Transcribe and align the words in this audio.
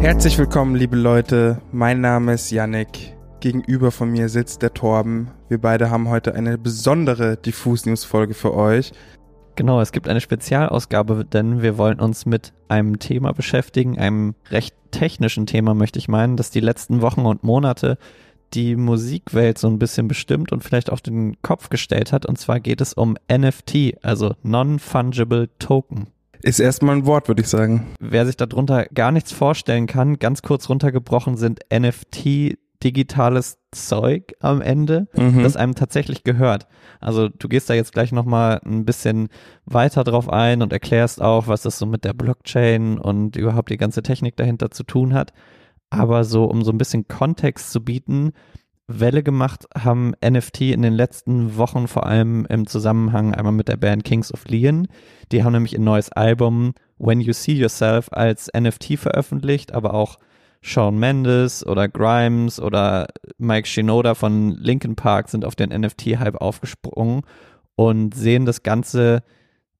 Herzlich 0.00 0.38
willkommen, 0.38 0.76
liebe 0.76 0.96
Leute. 0.96 1.60
Mein 1.72 2.00
Name 2.00 2.32
ist 2.32 2.50
Yannick. 2.50 3.14
Gegenüber 3.40 3.90
von 3.90 4.10
mir 4.10 4.30
sitzt 4.30 4.62
der 4.62 4.72
Torben. 4.72 5.30
Wir 5.50 5.60
beide 5.60 5.90
haben 5.90 6.08
heute 6.08 6.34
eine 6.34 6.56
besondere 6.56 7.36
Diffus 7.36 7.84
News 7.84 8.04
Folge 8.04 8.32
für 8.32 8.54
euch. 8.54 8.92
Genau, 9.56 9.78
es 9.78 9.92
gibt 9.92 10.08
eine 10.08 10.22
Spezialausgabe, 10.22 11.26
denn 11.26 11.60
wir 11.60 11.76
wollen 11.76 12.00
uns 12.00 12.24
mit 12.24 12.54
einem 12.68 12.98
Thema 12.98 13.32
beschäftigen, 13.32 13.98
einem 13.98 14.34
recht 14.48 14.74
technischen 14.90 15.44
Thema, 15.44 15.74
möchte 15.74 15.98
ich 15.98 16.08
meinen, 16.08 16.38
das 16.38 16.50
die 16.50 16.60
letzten 16.60 17.02
Wochen 17.02 17.26
und 17.26 17.44
Monate 17.44 17.98
die 18.54 18.76
Musikwelt 18.76 19.58
so 19.58 19.68
ein 19.68 19.78
bisschen 19.78 20.08
bestimmt 20.08 20.50
und 20.50 20.64
vielleicht 20.64 20.90
auf 20.90 21.02
den 21.02 21.40
Kopf 21.42 21.68
gestellt 21.68 22.10
hat. 22.12 22.24
Und 22.24 22.38
zwar 22.38 22.58
geht 22.58 22.80
es 22.80 22.94
um 22.94 23.18
NFT, 23.30 24.02
also 24.02 24.34
Non-Fungible 24.42 25.50
Token. 25.58 26.08
Ist 26.42 26.60
erstmal 26.60 26.96
ein 26.96 27.06
Wort, 27.06 27.28
würde 27.28 27.42
ich 27.42 27.48
sagen. 27.48 27.86
Wer 28.00 28.26
sich 28.26 28.36
darunter 28.36 28.86
gar 28.86 29.12
nichts 29.12 29.32
vorstellen 29.32 29.86
kann, 29.86 30.18
ganz 30.18 30.42
kurz 30.42 30.68
runtergebrochen 30.68 31.36
sind 31.36 31.60
NFT 31.72 32.56
digitales 32.82 33.58
Zeug 33.72 34.34
am 34.40 34.62
Ende, 34.62 35.06
mhm. 35.14 35.42
das 35.42 35.56
einem 35.56 35.74
tatsächlich 35.74 36.24
gehört. 36.24 36.66
Also 36.98 37.28
du 37.28 37.48
gehst 37.48 37.68
da 37.68 37.74
jetzt 37.74 37.92
gleich 37.92 38.10
nochmal 38.10 38.60
ein 38.64 38.84
bisschen 38.84 39.28
weiter 39.66 40.02
drauf 40.02 40.30
ein 40.30 40.62
und 40.62 40.72
erklärst 40.72 41.20
auch, 41.20 41.46
was 41.46 41.62
das 41.62 41.78
so 41.78 41.86
mit 41.86 42.04
der 42.04 42.14
Blockchain 42.14 42.98
und 42.98 43.36
überhaupt 43.36 43.70
die 43.70 43.76
ganze 43.76 44.02
Technik 44.02 44.36
dahinter 44.36 44.70
zu 44.70 44.84
tun 44.84 45.12
hat. 45.12 45.32
Aber 45.90 46.24
so, 46.24 46.44
um 46.44 46.62
so 46.62 46.72
ein 46.72 46.78
bisschen 46.78 47.06
Kontext 47.06 47.70
zu 47.70 47.84
bieten, 47.84 48.32
Welle 48.98 49.22
gemacht 49.22 49.66
haben 49.76 50.14
NFT 50.24 50.62
in 50.62 50.82
den 50.82 50.94
letzten 50.94 51.56
Wochen, 51.56 51.86
vor 51.86 52.06
allem 52.06 52.46
im 52.46 52.66
Zusammenhang 52.66 53.34
einmal 53.34 53.52
mit 53.52 53.68
der 53.68 53.76
Band 53.76 54.04
Kings 54.04 54.32
of 54.32 54.46
Leon. 54.48 54.88
Die 55.30 55.44
haben 55.44 55.52
nämlich 55.52 55.76
ein 55.76 55.84
neues 55.84 56.10
Album 56.10 56.74
When 56.98 57.20
You 57.20 57.32
See 57.32 57.52
Yourself 57.52 58.08
als 58.12 58.50
NFT 58.56 58.98
veröffentlicht, 58.98 59.72
aber 59.72 59.94
auch 59.94 60.18
Shawn 60.62 60.98
Mendes 60.98 61.64
oder 61.64 61.88
Grimes 61.88 62.60
oder 62.60 63.06
Mike 63.38 63.66
Shinoda 63.66 64.14
von 64.14 64.50
Linkin 64.50 64.96
Park 64.96 65.28
sind 65.28 65.44
auf 65.44 65.54
den 65.54 65.70
NFT-Hype 65.70 66.36
aufgesprungen 66.36 67.22
und 67.76 68.14
sehen 68.14 68.44
das 68.44 68.62
Ganze 68.62 69.22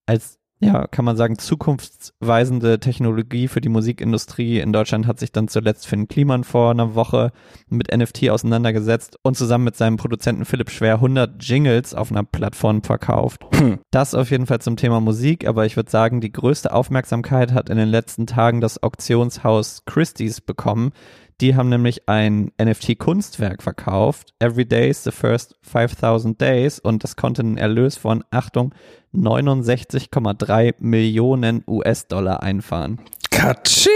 als 0.06 0.39
ja, 0.62 0.86
kann 0.86 1.06
man 1.06 1.16
sagen, 1.16 1.38
zukunftsweisende 1.38 2.80
Technologie 2.80 3.48
für 3.48 3.62
die 3.62 3.70
Musikindustrie. 3.70 4.60
In 4.60 4.74
Deutschland 4.74 5.06
hat 5.06 5.18
sich 5.18 5.32
dann 5.32 5.48
zuletzt 5.48 5.86
Finn 5.86 6.06
Kliman 6.06 6.44
vor 6.44 6.70
einer 6.70 6.94
Woche 6.94 7.32
mit 7.68 7.96
NFT 7.96 8.28
auseinandergesetzt 8.28 9.18
und 9.22 9.38
zusammen 9.38 9.64
mit 9.64 9.76
seinem 9.76 9.96
Produzenten 9.96 10.44
Philipp 10.44 10.70
Schwer 10.70 10.96
100 10.96 11.42
Jingles 11.42 11.94
auf 11.94 12.10
einer 12.10 12.24
Plattform 12.24 12.82
verkauft. 12.82 13.40
Hm. 13.54 13.78
Das 13.90 14.14
auf 14.14 14.30
jeden 14.30 14.46
Fall 14.46 14.60
zum 14.60 14.76
Thema 14.76 15.00
Musik, 15.00 15.48
aber 15.48 15.64
ich 15.64 15.76
würde 15.76 15.90
sagen, 15.90 16.20
die 16.20 16.32
größte 16.32 16.74
Aufmerksamkeit 16.74 17.52
hat 17.52 17.70
in 17.70 17.78
den 17.78 17.88
letzten 17.88 18.26
Tagen 18.26 18.60
das 18.60 18.82
Auktionshaus 18.82 19.84
Christie's 19.86 20.42
bekommen. 20.42 20.92
Die 21.40 21.56
haben 21.56 21.70
nämlich 21.70 22.06
ein 22.06 22.52
NFT-Kunstwerk 22.60 23.62
verkauft, 23.62 24.34
Every 24.40 24.66
Day 24.66 24.90
is 24.90 25.04
the 25.04 25.10
First 25.10 25.56
5000 25.62 26.38
Days, 26.38 26.78
und 26.78 27.02
das 27.02 27.16
konnte 27.16 27.40
einen 27.40 27.56
Erlös 27.56 27.96
von, 27.96 28.22
Achtung, 28.30 28.74
69,3 29.14 30.74
Millionen 30.80 31.64
US-Dollar 31.66 32.42
einfahren. 32.42 33.00
Katsching! 33.30 33.90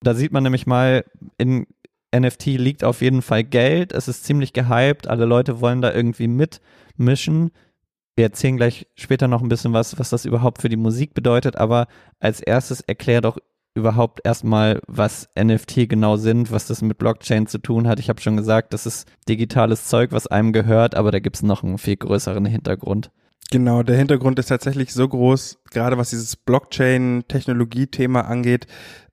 Da 0.00 0.14
sieht 0.14 0.30
man 0.30 0.44
nämlich 0.44 0.68
mal, 0.68 1.04
in 1.36 1.66
NFT 2.14 2.46
liegt 2.46 2.84
auf 2.84 3.02
jeden 3.02 3.22
Fall 3.22 3.42
Geld, 3.42 3.92
es 3.92 4.06
ist 4.06 4.24
ziemlich 4.24 4.52
gehypt, 4.52 5.08
alle 5.08 5.24
Leute 5.24 5.60
wollen 5.60 5.82
da 5.82 5.92
irgendwie 5.92 6.28
mitmischen. 6.28 7.50
Wir 8.14 8.26
erzählen 8.26 8.56
gleich 8.56 8.86
später 8.94 9.26
noch 9.26 9.42
ein 9.42 9.48
bisschen 9.48 9.72
was, 9.72 9.98
was 9.98 10.10
das 10.10 10.24
überhaupt 10.24 10.62
für 10.62 10.68
die 10.68 10.76
Musik 10.76 11.12
bedeutet, 11.12 11.56
aber 11.56 11.88
als 12.20 12.40
erstes 12.40 12.82
erklär 12.82 13.20
doch 13.20 13.36
überhaupt 13.76 14.20
erstmal, 14.24 14.80
was 14.86 15.28
NFT 15.38 15.88
genau 15.88 16.16
sind, 16.16 16.50
was 16.50 16.66
das 16.66 16.82
mit 16.82 16.98
Blockchain 16.98 17.46
zu 17.46 17.58
tun 17.58 17.86
hat. 17.86 18.00
Ich 18.00 18.08
habe 18.08 18.20
schon 18.20 18.36
gesagt, 18.36 18.72
das 18.72 18.86
ist 18.86 19.06
digitales 19.28 19.86
Zeug, 19.86 20.12
was 20.12 20.26
einem 20.26 20.52
gehört, 20.52 20.94
aber 20.94 21.12
da 21.12 21.18
gibt 21.18 21.36
es 21.36 21.42
noch 21.42 21.62
einen 21.62 21.78
viel 21.78 21.96
größeren 21.96 22.44
Hintergrund. 22.46 23.10
Genau, 23.50 23.84
der 23.84 23.96
Hintergrund 23.96 24.38
ist 24.40 24.46
tatsächlich 24.46 24.92
so 24.92 25.08
groß, 25.08 25.58
gerade 25.70 25.96
was 25.98 26.10
dieses 26.10 26.34
Blockchain-Technologie-Thema 26.34 28.22
angeht. 28.22 28.66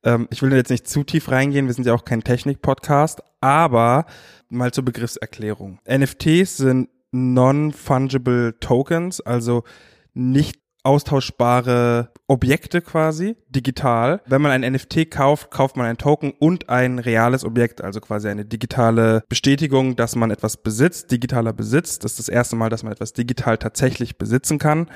Ähm, 0.03 0.27
ich 0.31 0.41
will 0.41 0.51
jetzt 0.53 0.71
nicht 0.71 0.87
zu 0.87 1.03
tief 1.03 1.29
reingehen, 1.29 1.67
wir 1.67 1.73
sind 1.73 1.85
ja 1.85 1.93
auch 1.93 2.05
kein 2.05 2.23
Technik-Podcast, 2.23 3.21
aber 3.41 4.05
mal 4.49 4.71
zur 4.71 4.85
Begriffserklärung. 4.85 5.79
NFTs 5.87 6.57
sind 6.57 6.89
Non-Fungible 7.11 8.59
Tokens, 8.59 9.21
also 9.21 9.63
nicht 10.15 10.62
austauschbare 10.83 12.11
Objekte 12.27 12.81
quasi, 12.81 13.35
digital. 13.49 14.21
Wenn 14.25 14.41
man 14.41 14.51
ein 14.51 14.73
NFT 14.73 15.09
kauft, 15.09 15.49
kauft 15.51 15.77
man 15.77 15.85
ein 15.85 15.97
Token 15.97 16.31
und 16.31 16.69
ein 16.69 16.99
reales 16.99 17.45
Objekt, 17.45 17.81
also 17.81 18.01
quasi 18.01 18.27
eine 18.27 18.45
digitale 18.45 19.23
Bestätigung, 19.29 19.95
dass 19.95 20.15
man 20.15 20.31
etwas 20.31 20.57
besitzt, 20.57 21.11
digitaler 21.11 21.53
Besitz. 21.53 21.99
Das 21.99 22.13
ist 22.13 22.19
das 22.19 22.29
erste 22.29 22.55
Mal, 22.55 22.69
dass 22.69 22.83
man 22.83 22.91
etwas 22.91 23.13
digital 23.13 23.57
tatsächlich 23.57 24.17
besitzen 24.17 24.59
kann. 24.59 24.89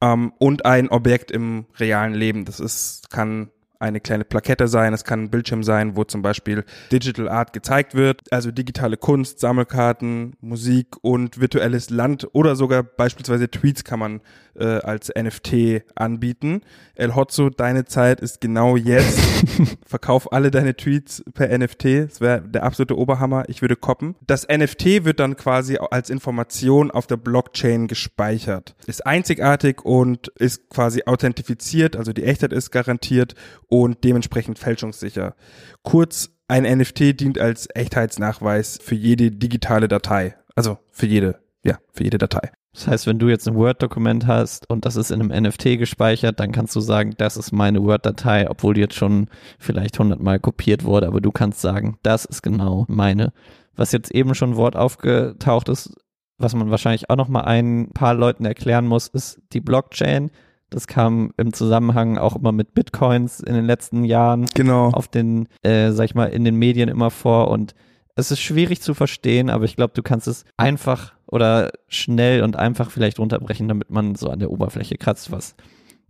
Ähm, 0.00 0.32
und 0.38 0.64
ein 0.66 0.88
Objekt 0.88 1.30
im 1.30 1.66
realen 1.78 2.14
Leben. 2.14 2.44
Das 2.44 2.60
ist, 2.60 3.10
kann 3.10 3.50
eine 3.78 4.00
kleine 4.00 4.24
Plakette 4.24 4.68
sein, 4.68 4.92
es 4.92 5.04
kann 5.04 5.24
ein 5.24 5.30
Bildschirm 5.30 5.62
sein, 5.62 5.96
wo 5.96 6.04
zum 6.04 6.22
Beispiel 6.22 6.64
Digital 6.92 7.28
Art 7.28 7.52
gezeigt 7.52 7.94
wird, 7.94 8.20
also 8.30 8.50
digitale 8.50 8.96
Kunst, 8.96 9.40
Sammelkarten, 9.40 10.34
Musik 10.40 10.96
und 11.02 11.40
virtuelles 11.40 11.90
Land 11.90 12.28
oder 12.32 12.56
sogar 12.56 12.82
beispielsweise 12.82 13.50
Tweets 13.50 13.84
kann 13.84 13.98
man 13.98 14.20
äh, 14.56 14.64
als 14.64 15.10
NFT 15.14 15.82
anbieten. 15.94 16.62
El 16.94 17.14
Hotzo, 17.14 17.50
deine 17.50 17.84
Zeit 17.84 18.20
ist 18.20 18.40
genau 18.40 18.76
jetzt. 18.76 19.18
Verkauf 19.86 20.32
alle 20.32 20.50
deine 20.50 20.76
Tweets 20.76 21.24
per 21.34 21.56
NFT. 21.56 21.84
Das 22.08 22.20
wäre 22.20 22.42
der 22.42 22.62
absolute 22.62 22.96
Oberhammer. 22.96 23.44
Ich 23.48 23.62
würde 23.62 23.76
koppen. 23.76 24.14
Das 24.26 24.46
NFT 24.46 25.04
wird 25.04 25.20
dann 25.20 25.36
quasi 25.36 25.78
als 25.78 26.10
Information 26.10 26.90
auf 26.90 27.06
der 27.06 27.16
Blockchain 27.16 27.88
gespeichert. 27.88 28.76
Ist 28.86 29.06
einzigartig 29.06 29.84
und 29.84 30.28
ist 30.38 30.70
quasi 30.70 31.02
authentifiziert, 31.06 31.96
also 31.96 32.12
die 32.12 32.24
Echtheit 32.24 32.52
ist 32.52 32.70
garantiert 32.70 33.34
und 33.82 34.04
dementsprechend 34.04 34.58
fälschungssicher. 34.60 35.34
Kurz, 35.82 36.30
ein 36.46 36.62
NFT 36.62 37.18
dient 37.18 37.40
als 37.40 37.66
Echtheitsnachweis 37.74 38.78
für 38.80 38.94
jede 38.94 39.32
digitale 39.32 39.88
Datei. 39.88 40.36
Also 40.54 40.78
für 40.90 41.06
jede, 41.06 41.40
ja, 41.64 41.78
für 41.92 42.04
jede 42.04 42.18
Datei. 42.18 42.52
Das 42.72 42.86
heißt, 42.86 43.06
wenn 43.08 43.18
du 43.18 43.28
jetzt 43.28 43.48
ein 43.48 43.56
Word-Dokument 43.56 44.28
hast 44.28 44.70
und 44.70 44.84
das 44.84 44.94
ist 44.94 45.10
in 45.10 45.20
einem 45.20 45.44
NFT 45.44 45.78
gespeichert, 45.78 46.38
dann 46.38 46.52
kannst 46.52 46.76
du 46.76 46.80
sagen, 46.80 47.14
das 47.16 47.36
ist 47.36 47.50
meine 47.50 47.82
Word-Datei, 47.82 48.48
obwohl 48.48 48.74
die 48.74 48.80
jetzt 48.80 48.94
schon 48.94 49.28
vielleicht 49.58 49.98
hundertmal 49.98 50.38
kopiert 50.38 50.84
wurde, 50.84 51.08
aber 51.08 51.20
du 51.20 51.32
kannst 51.32 51.60
sagen, 51.60 51.98
das 52.02 52.24
ist 52.24 52.42
genau 52.42 52.84
meine. 52.88 53.32
Was 53.74 53.90
jetzt 53.90 54.12
eben 54.12 54.36
schon 54.36 54.50
ein 54.50 54.56
Wort 54.56 54.76
aufgetaucht 54.76 55.68
ist, 55.68 55.96
was 56.38 56.54
man 56.54 56.70
wahrscheinlich 56.70 57.10
auch 57.10 57.16
noch 57.16 57.28
mal 57.28 57.42
ein 57.42 57.90
paar 57.92 58.14
Leuten 58.14 58.44
erklären 58.44 58.86
muss, 58.86 59.08
ist 59.08 59.40
die 59.52 59.60
Blockchain. 59.60 60.30
Das 60.74 60.88
kam 60.88 61.32
im 61.36 61.52
Zusammenhang 61.52 62.18
auch 62.18 62.34
immer 62.34 62.50
mit 62.50 62.74
Bitcoins 62.74 63.38
in 63.38 63.54
den 63.54 63.64
letzten 63.64 64.02
Jahren 64.02 64.46
genau. 64.54 64.88
auf 64.90 65.06
den, 65.06 65.48
äh, 65.62 65.92
sag 65.92 66.06
ich 66.06 66.16
mal, 66.16 66.26
in 66.26 66.44
den 66.44 66.56
Medien 66.56 66.88
immer 66.88 67.12
vor 67.12 67.48
und 67.52 67.76
es 68.16 68.32
ist 68.32 68.40
schwierig 68.40 68.80
zu 68.80 68.92
verstehen, 68.92 69.50
aber 69.50 69.66
ich 69.66 69.76
glaube, 69.76 69.94
du 69.94 70.02
kannst 70.02 70.26
es 70.26 70.44
einfach 70.56 71.12
oder 71.26 71.70
schnell 71.86 72.42
und 72.42 72.56
einfach 72.56 72.90
vielleicht 72.90 73.20
runterbrechen, 73.20 73.68
damit 73.68 73.90
man 73.90 74.16
so 74.16 74.28
an 74.30 74.40
der 74.40 74.50
Oberfläche 74.50 74.96
kratzt, 74.96 75.30
was 75.30 75.54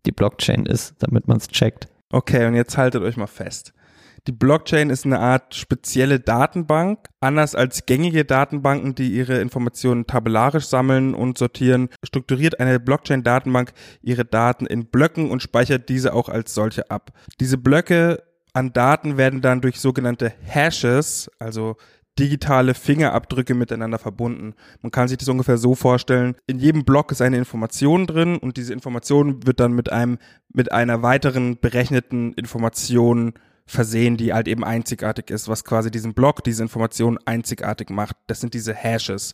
die 0.06 0.12
Blockchain 0.12 0.64
ist, 0.64 0.94
damit 0.98 1.28
man 1.28 1.36
es 1.36 1.48
checkt. 1.48 1.88
Okay, 2.10 2.46
und 2.46 2.54
jetzt 2.54 2.78
haltet 2.78 3.02
euch 3.02 3.19
mal 3.19 3.26
fest. 3.26 3.75
Die 4.27 4.33
Blockchain 4.33 4.89
ist 4.89 5.05
eine 5.05 5.21
Art 5.21 5.55
spezielle 5.55 6.19
Datenbank. 6.19 7.09
Anders 7.21 7.55
als 7.55 7.85
gängige 7.85 8.25
Datenbanken, 8.25 8.95
die 8.95 9.12
ihre 9.12 9.39
Informationen 9.41 10.07
tabellarisch 10.07 10.65
sammeln 10.65 11.15
und 11.15 11.37
sortieren, 11.37 11.91
strukturiert 12.03 12.59
eine 12.59 12.81
Blockchain-Datenbank 12.81 13.75
ihre 14.01 14.25
Daten 14.25 14.65
in 14.65 14.87
Blöcken 14.87 15.31
und 15.31 15.43
speichert 15.43 15.91
diese 15.91 16.15
auch 16.15 16.31
als 16.31 16.55
solche 16.55 16.91
ab. 16.91 17.12
Diese 17.38 17.59
Blöcke 17.59 18.23
an 18.55 18.73
Daten 18.73 19.19
werden 19.19 19.43
dann 19.43 19.61
durch 19.61 19.79
sogenannte 19.79 20.32
Hashes, 20.43 21.31
also 21.38 21.77
digitale 22.19 22.73
Fingerabdrücke 22.73 23.55
miteinander 23.55 23.99
verbunden. 23.99 24.55
Man 24.81 24.93
kann 24.93 25.09
sich 25.09 25.19
das 25.19 25.29
ungefähr 25.29 25.59
so 25.59 25.75
vorstellen. 25.75 26.37
In 26.47 26.61
jedem 26.61 26.85
Block 26.85 27.12
ist 27.12 27.20
eine 27.20 27.37
Information 27.37 28.06
drin 28.06 28.38
und 28.38 28.56
diese 28.56 28.73
Information 28.73 29.47
wird 29.47 29.61
dann 29.61 29.73
mit 29.73 29.93
einem, 29.93 30.19
mit 30.53 30.73
einer 30.73 31.03
weiteren 31.03 31.59
berechneten 31.61 32.32
Information 32.35 33.35
versehen, 33.66 34.16
die 34.16 34.32
halt 34.32 34.46
eben 34.49 34.64
einzigartig 34.64 35.31
ist, 35.31 35.49
was 35.49 35.64
quasi 35.64 35.90
diesen 35.90 36.14
Block, 36.14 36.44
diese 36.44 36.62
Information 36.62 37.19
einzigartig 37.25 37.90
macht. 37.90 38.16
Das 38.26 38.40
sind 38.40 38.55
diese 38.55 38.75
Hashes. 38.75 39.32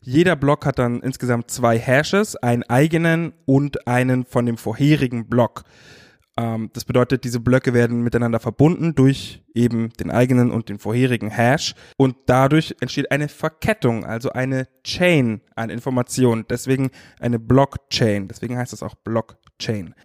Jeder 0.00 0.36
Block 0.36 0.66
hat 0.66 0.78
dann 0.78 1.00
insgesamt 1.00 1.50
zwei 1.50 1.78
Hashes, 1.78 2.36
einen 2.36 2.62
eigenen 2.64 3.32
und 3.44 3.86
einen 3.86 4.24
von 4.24 4.46
dem 4.46 4.56
vorherigen 4.56 5.28
Block. 5.28 5.64
Ähm, 6.38 6.70
das 6.72 6.84
bedeutet, 6.84 7.24
diese 7.24 7.40
Blöcke 7.40 7.74
werden 7.74 8.02
miteinander 8.02 8.40
verbunden 8.40 8.94
durch 8.94 9.42
eben 9.54 9.90
den 10.00 10.10
eigenen 10.10 10.50
und 10.50 10.68
den 10.68 10.78
vorherigen 10.78 11.30
Hash 11.30 11.74
und 11.98 12.16
dadurch 12.26 12.74
entsteht 12.80 13.10
eine 13.10 13.28
Verkettung, 13.28 14.04
also 14.04 14.30
eine 14.30 14.66
Chain 14.84 15.42
an 15.56 15.70
Informationen. 15.70 16.46
Deswegen 16.48 16.90
eine 17.20 17.38
Blockchain. 17.38 18.28
Deswegen 18.28 18.56
heißt 18.56 18.72
es 18.72 18.82
auch 18.82 18.94
Blockchain. 18.94 19.41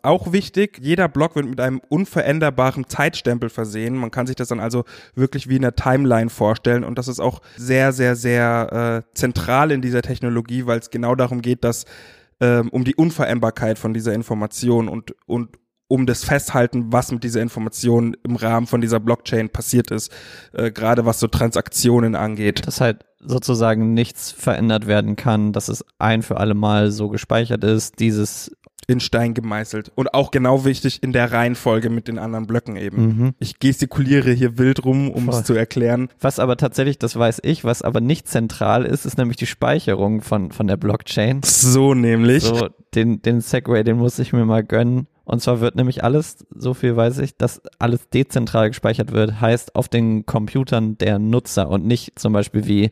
Auch 0.03 0.31
wichtig, 0.31 0.79
jeder 0.81 1.07
Block 1.09 1.35
wird 1.35 1.47
mit 1.47 1.59
einem 1.59 1.81
unveränderbaren 1.89 2.88
Zeitstempel 2.88 3.49
versehen. 3.49 3.95
Man 3.95 4.11
kann 4.11 4.27
sich 4.27 4.35
das 4.35 4.49
dann 4.49 4.59
also 4.59 4.83
wirklich 5.15 5.49
wie 5.49 5.55
in 5.55 5.63
der 5.63 5.75
Timeline 5.75 6.29
vorstellen 6.29 6.83
und 6.83 6.97
das 6.97 7.07
ist 7.07 7.19
auch 7.19 7.41
sehr, 7.55 7.91
sehr, 7.91 8.15
sehr 8.15 9.03
äh, 9.07 9.15
zentral 9.15 9.71
in 9.71 9.81
dieser 9.81 10.01
Technologie, 10.01 10.65
weil 10.65 10.79
es 10.79 10.89
genau 10.89 11.15
darum 11.15 11.41
geht, 11.41 11.63
dass 11.63 11.85
ähm, 12.39 12.69
um 12.69 12.83
die 12.83 12.95
Unveränderbarkeit 12.95 13.79
von 13.79 13.94
dieser 13.94 14.13
Information 14.13 14.88
und, 14.88 15.15
und 15.25 15.57
um 15.88 16.05
das 16.05 16.23
Festhalten, 16.23 16.91
was 16.91 17.11
mit 17.11 17.23
dieser 17.23 17.41
Information 17.41 18.15
im 18.23 18.35
Rahmen 18.35 18.67
von 18.67 18.81
dieser 18.81 18.99
Blockchain 18.99 19.49
passiert 19.49 19.89
ist, 19.89 20.11
äh, 20.53 20.71
gerade 20.71 21.05
was 21.05 21.19
so 21.19 21.27
Transaktionen 21.27 22.15
angeht. 22.15 22.67
Dass 22.67 22.81
halt 22.81 23.05
sozusagen 23.19 23.94
nichts 23.94 24.31
verändert 24.31 24.85
werden 24.85 25.15
kann, 25.15 25.53
dass 25.53 25.69
es 25.69 25.83
ein 25.97 26.21
für 26.23 26.38
alle 26.38 26.53
Mal 26.53 26.91
so 26.91 27.09
gespeichert 27.09 27.63
ist, 27.63 27.99
dieses 27.99 28.51
in 28.88 29.01
Stein 29.01 29.34
gemeißelt. 29.34 29.92
Und 29.95 30.13
auch 30.13 30.31
genau 30.31 30.63
wichtig 30.63 31.04
in 31.04 31.12
der 31.12 31.34
Reihenfolge 31.34 31.89
mit 31.89 32.07
den 32.07 32.18
anderen 32.18 32.48
Blöcken 32.48 32.78
eben. 32.78 33.06
Mhm. 33.06 33.34
Ich 33.39 33.60
gestikuliere 33.60 34.31
hier 34.31 34.57
wild 34.57 34.86
rum, 34.86 35.12
um 35.12 35.28
es 35.28 35.44
zu 35.44 35.54
erklären. 35.54 36.07
Was 36.22 36.39
aber 36.39 36.56
tatsächlich, 36.56 36.98
das 36.98 37.18
weiß 37.18 37.42
ich, 37.44 37.66
was 37.66 37.81
aber 37.81 38.00
nicht 38.00 38.30
zentral 38.30 38.86
ist, 38.86 39.06
ist 39.06 39.18
nämlich 39.18 39.38
die 39.38 39.45
Speicherung 39.45 40.22
von, 40.22 40.51
von 40.51 40.68
der 40.68 40.78
Blockchain. 40.78 41.42
So 41.44 41.94
nämlich. 41.94 42.44
So, 42.44 42.69
den, 42.95 43.22
den 43.22 43.42
Segway, 43.42 43.84
den 43.84 43.98
muss 43.98 44.18
ich 44.19 44.31
mir 44.31 44.45
mal 44.45 44.63
gönnen. 44.63 45.07
Und 45.25 45.42
zwar 45.42 45.60
wird 45.60 45.75
nämlich 45.75 46.06
alles, 46.06 46.45
so 46.56 46.74
viel 46.74 46.95
weiß 46.95 47.18
ich, 47.19 47.36
dass 47.36 47.62
alles 47.80 48.07
dezentral 48.07 48.69
gespeichert 48.69 49.12
wird, 49.12 49.42
heißt 49.42 49.75
auf 49.75 49.90
den 49.90 50.25
Computern 50.25 50.98
der 50.98 51.19
Nutzer 51.19 51.69
und 51.69 51.86
nicht 51.86 52.18
zum 52.18 52.31
Beispiel 52.31 52.66
wie 52.66 52.92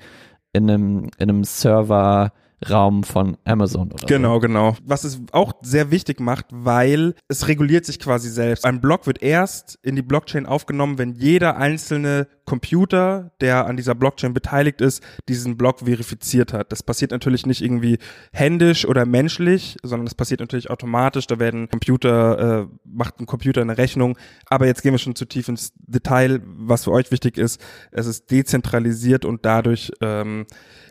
in 0.51 0.69
einem, 0.69 1.09
in 1.17 1.29
einem 1.29 1.43
Server 1.45 2.33
Raum 2.69 3.03
von 3.03 3.37
Amazon 3.45 3.91
oder 3.91 4.05
Genau, 4.07 4.35
so. 4.35 4.39
genau. 4.39 4.75
Was 4.83 5.03
es 5.03 5.21
auch 5.31 5.53
sehr 5.61 5.91
wichtig 5.91 6.19
macht, 6.19 6.45
weil 6.51 7.13
es 7.27 7.47
reguliert 7.47 7.85
sich 7.85 7.99
quasi 7.99 8.29
selbst. 8.29 8.65
Ein 8.65 8.81
Block 8.81 9.07
wird 9.07 9.21
erst 9.21 9.77
in 9.83 9.95
die 9.95 10.01
Blockchain 10.01 10.45
aufgenommen, 10.45 10.97
wenn 10.97 11.13
jeder 11.13 11.57
einzelne 11.57 12.27
Computer, 12.45 13.31
der 13.41 13.65
an 13.65 13.75
dieser 13.75 13.95
Blockchain 13.95 14.33
beteiligt 14.33 14.79
ist, 14.81 15.03
diesen 15.27 15.57
Block 15.57 15.79
verifiziert 15.79 16.53
hat. 16.53 16.71
Das 16.71 16.83
passiert 16.83 17.11
natürlich 17.11 17.45
nicht 17.45 17.61
irgendwie 17.61 17.97
händisch 18.31 18.85
oder 18.87 19.05
menschlich, 19.05 19.77
sondern 19.83 20.05
das 20.05 20.15
passiert 20.15 20.39
natürlich 20.39 20.69
automatisch. 20.69 21.27
Da 21.27 21.39
werden 21.39 21.69
Computer, 21.69 22.61
äh, 22.61 22.67
macht 22.85 23.19
ein 23.19 23.25
Computer 23.25 23.61
eine 23.61 23.77
Rechnung. 23.77 24.17
Aber 24.47 24.65
jetzt 24.67 24.81
gehen 24.83 24.93
wir 24.93 24.99
schon 24.99 25.15
zu 25.15 25.25
tief 25.25 25.47
ins 25.49 25.73
Detail. 25.87 26.41
Was 26.45 26.83
für 26.85 26.91
euch 26.91 27.11
wichtig 27.11 27.37
ist, 27.37 27.59
es 27.91 28.05
ist 28.05 28.29
dezentralisiert 28.31 29.25
und 29.25 29.45
dadurch 29.45 29.91
ähm, 30.01 30.45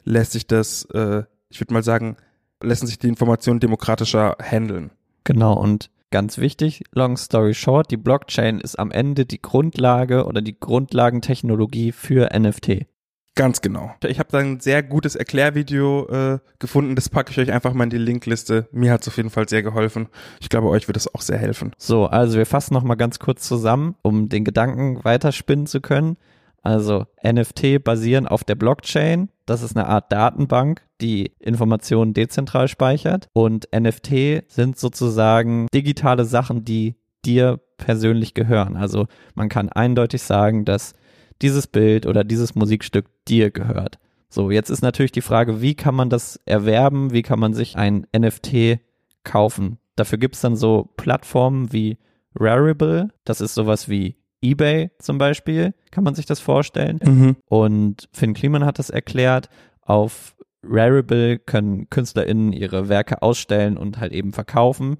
lässt 0.04 0.32
sich 0.32 0.46
das 0.46 0.84
äh, 0.86 1.22
ich 1.54 1.60
würde 1.60 1.72
mal 1.72 1.84
sagen, 1.84 2.16
lassen 2.60 2.88
sich 2.88 2.98
die 2.98 3.06
Informationen 3.06 3.60
demokratischer 3.60 4.36
handeln. 4.42 4.90
Genau, 5.22 5.54
und 5.54 5.88
ganz 6.10 6.38
wichtig, 6.38 6.82
long 6.92 7.16
story 7.16 7.54
short, 7.54 7.92
die 7.92 7.96
Blockchain 7.96 8.60
ist 8.60 8.76
am 8.76 8.90
Ende 8.90 9.24
die 9.24 9.40
Grundlage 9.40 10.26
oder 10.26 10.42
die 10.42 10.58
Grundlagentechnologie 10.58 11.92
für 11.92 12.28
NFT. 12.36 12.86
Ganz 13.36 13.60
genau. 13.62 13.92
Ich 14.04 14.18
habe 14.18 14.28
da 14.30 14.38
ein 14.38 14.60
sehr 14.60 14.82
gutes 14.82 15.16
Erklärvideo 15.16 16.08
äh, 16.08 16.38
gefunden. 16.58 16.94
Das 16.94 17.08
packe 17.08 17.32
ich 17.32 17.38
euch 17.38 17.52
einfach 17.52 17.72
mal 17.72 17.84
in 17.84 17.90
die 17.90 17.98
Linkliste. 17.98 18.68
Mir 18.70 18.92
hat 18.92 19.02
es 19.02 19.08
auf 19.08 19.16
jeden 19.16 19.30
Fall 19.30 19.48
sehr 19.48 19.62
geholfen. 19.62 20.08
Ich 20.40 20.48
glaube, 20.48 20.68
euch 20.68 20.86
wird 20.88 20.96
es 20.96 21.12
auch 21.12 21.20
sehr 21.20 21.38
helfen. 21.38 21.72
So, 21.76 22.06
also 22.06 22.38
wir 22.38 22.46
fassen 22.46 22.74
noch 22.74 22.84
mal 22.84 22.94
ganz 22.94 23.18
kurz 23.18 23.46
zusammen, 23.46 23.96
um 24.02 24.28
den 24.28 24.44
Gedanken 24.44 25.02
weiterspinnen 25.02 25.66
zu 25.66 25.80
können. 25.80 26.16
Also 26.64 27.04
NFT 27.22 27.84
basieren 27.84 28.26
auf 28.26 28.42
der 28.42 28.54
Blockchain. 28.54 29.28
Das 29.44 29.62
ist 29.62 29.76
eine 29.76 29.86
Art 29.86 30.10
Datenbank, 30.10 30.82
die 31.00 31.34
Informationen 31.38 32.14
dezentral 32.14 32.68
speichert. 32.68 33.28
Und 33.34 33.68
NFT 33.76 34.50
sind 34.50 34.78
sozusagen 34.78 35.66
digitale 35.74 36.24
Sachen, 36.24 36.64
die 36.64 36.96
dir 37.26 37.60
persönlich 37.76 38.32
gehören. 38.32 38.76
Also 38.76 39.06
man 39.34 39.50
kann 39.50 39.68
eindeutig 39.68 40.22
sagen, 40.22 40.64
dass 40.64 40.94
dieses 41.42 41.66
Bild 41.66 42.06
oder 42.06 42.24
dieses 42.24 42.54
Musikstück 42.54 43.06
dir 43.28 43.50
gehört. 43.50 43.98
So, 44.30 44.50
jetzt 44.50 44.70
ist 44.70 44.82
natürlich 44.82 45.12
die 45.12 45.20
Frage, 45.20 45.60
wie 45.60 45.74
kann 45.74 45.94
man 45.94 46.08
das 46.08 46.40
erwerben? 46.46 47.12
Wie 47.12 47.22
kann 47.22 47.38
man 47.38 47.52
sich 47.52 47.76
ein 47.76 48.06
NFT 48.16 48.80
kaufen? 49.22 49.78
Dafür 49.96 50.16
gibt 50.16 50.34
es 50.34 50.40
dann 50.40 50.56
so 50.56 50.90
Plattformen 50.96 51.72
wie 51.72 51.98
Rarible. 52.34 53.10
Das 53.24 53.42
ist 53.42 53.54
sowas 53.54 53.88
wie 53.90 54.16
eBay 54.44 54.90
zum 54.98 55.18
Beispiel, 55.18 55.74
kann 55.90 56.04
man 56.04 56.14
sich 56.14 56.26
das 56.26 56.40
vorstellen. 56.40 57.00
Mhm. 57.02 57.36
Und 57.46 58.08
Finn 58.12 58.34
Kliman 58.34 58.64
hat 58.64 58.78
das 58.78 58.90
erklärt. 58.90 59.48
Auf 59.80 60.36
Rarible 60.62 61.38
können 61.38 61.88
KünstlerInnen 61.90 62.52
ihre 62.52 62.88
Werke 62.88 63.22
ausstellen 63.22 63.76
und 63.76 63.98
halt 63.98 64.12
eben 64.12 64.32
verkaufen. 64.32 64.96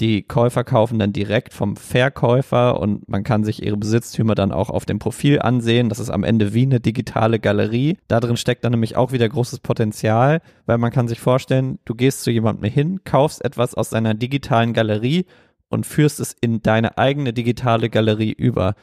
Die 0.00 0.22
Käufer 0.22 0.64
kaufen 0.64 0.98
dann 0.98 1.12
direkt 1.12 1.52
vom 1.52 1.76
Verkäufer 1.76 2.80
und 2.80 3.06
man 3.06 3.22
kann 3.22 3.44
sich 3.44 3.62
ihre 3.62 3.76
Besitztümer 3.76 4.34
dann 4.34 4.50
auch 4.50 4.70
auf 4.70 4.86
dem 4.86 4.98
Profil 4.98 5.40
ansehen. 5.40 5.90
Das 5.90 5.98
ist 5.98 6.08
am 6.08 6.24
Ende 6.24 6.54
wie 6.54 6.62
eine 6.62 6.80
digitale 6.80 7.38
Galerie. 7.38 7.98
Da 8.08 8.18
drin 8.18 8.38
steckt 8.38 8.64
dann 8.64 8.72
nämlich 8.72 8.96
auch 8.96 9.12
wieder 9.12 9.28
großes 9.28 9.60
Potenzial, 9.60 10.40
weil 10.64 10.78
man 10.78 10.90
kann 10.90 11.06
sich 11.06 11.20
vorstellen, 11.20 11.80
du 11.84 11.94
gehst 11.94 12.22
zu 12.22 12.30
jemandem 12.30 12.70
hin, 12.70 13.00
kaufst 13.04 13.44
etwas 13.44 13.74
aus 13.74 13.90
seiner 13.90 14.14
digitalen 14.14 14.72
Galerie 14.72 15.26
und 15.70 15.86
führst 15.86 16.20
es 16.20 16.36
in 16.40 16.60
deine 16.62 16.98
eigene 16.98 17.32
digitale 17.32 17.88
Galerie 17.88 18.32
über. 18.32 18.74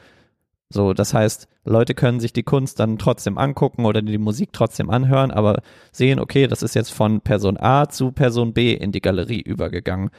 So, 0.70 0.94
das 0.94 1.14
heißt, 1.14 1.48
Leute 1.64 1.94
können 1.94 2.20
sich 2.20 2.34
die 2.34 2.44
Kunst 2.44 2.80
dann 2.80 2.98
trotzdem 2.98 3.38
angucken 3.38 3.86
oder 3.86 4.02
die 4.02 4.18
Musik 4.18 4.50
trotzdem 4.52 4.90
anhören, 4.90 5.32
aber 5.32 5.62
sehen, 5.92 6.20
okay, 6.20 6.48
das 6.48 6.64
ist 6.64 6.76
jetzt 6.76 6.92
von 6.92 7.22
Person 7.22 7.58
A 7.58 7.88
zu 7.88 8.12
Person 8.12 8.54
B 8.54 8.74
in 8.74 8.92
die 8.92 9.02
Galerie 9.02 9.42
übergegangen. 9.42 10.10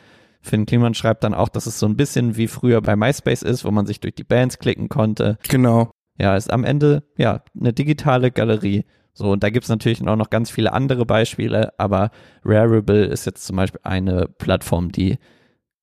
Finn 0.41 0.67
Kliman 0.67 0.95
schreibt 0.95 1.25
dann 1.25 1.35
auch, 1.35 1.49
dass 1.49 1.67
es 1.67 1.79
so 1.79 1.87
ein 1.87 1.97
bisschen 1.97 2.37
wie 2.37 2.47
früher 2.47 2.81
bei 2.81 2.97
MySpace 2.97 3.43
ist, 3.43 3.65
wo 3.65 3.71
man 3.71 3.87
sich 3.87 4.01
durch 4.01 4.15
die 4.15 4.25
Bands 4.25 4.59
klicken 4.59 4.89
konnte. 4.89 5.37
Genau. 5.49 5.91
Ja, 6.19 6.37
ist 6.37 6.51
am 6.51 6.65
Ende, 6.65 7.03
ja, 7.17 7.43
eine 7.59 7.73
digitale 7.73 8.31
Galerie. 8.31 8.85
So, 9.13 9.33
und 9.33 9.43
da 9.43 9.51
gibt's 9.51 9.69
natürlich 9.69 10.07
auch 10.07 10.17
noch 10.17 10.31
ganz 10.31 10.51
viele 10.51 10.73
andere 10.73 11.05
Beispiele, 11.05 11.79
aber 11.79 12.11
Rarible 12.45 13.05
ist 13.05 13.27
jetzt 13.27 13.45
zum 13.45 13.57
Beispiel 13.57 13.81
eine 13.83 14.29
Plattform, 14.29 14.93
die 14.93 15.19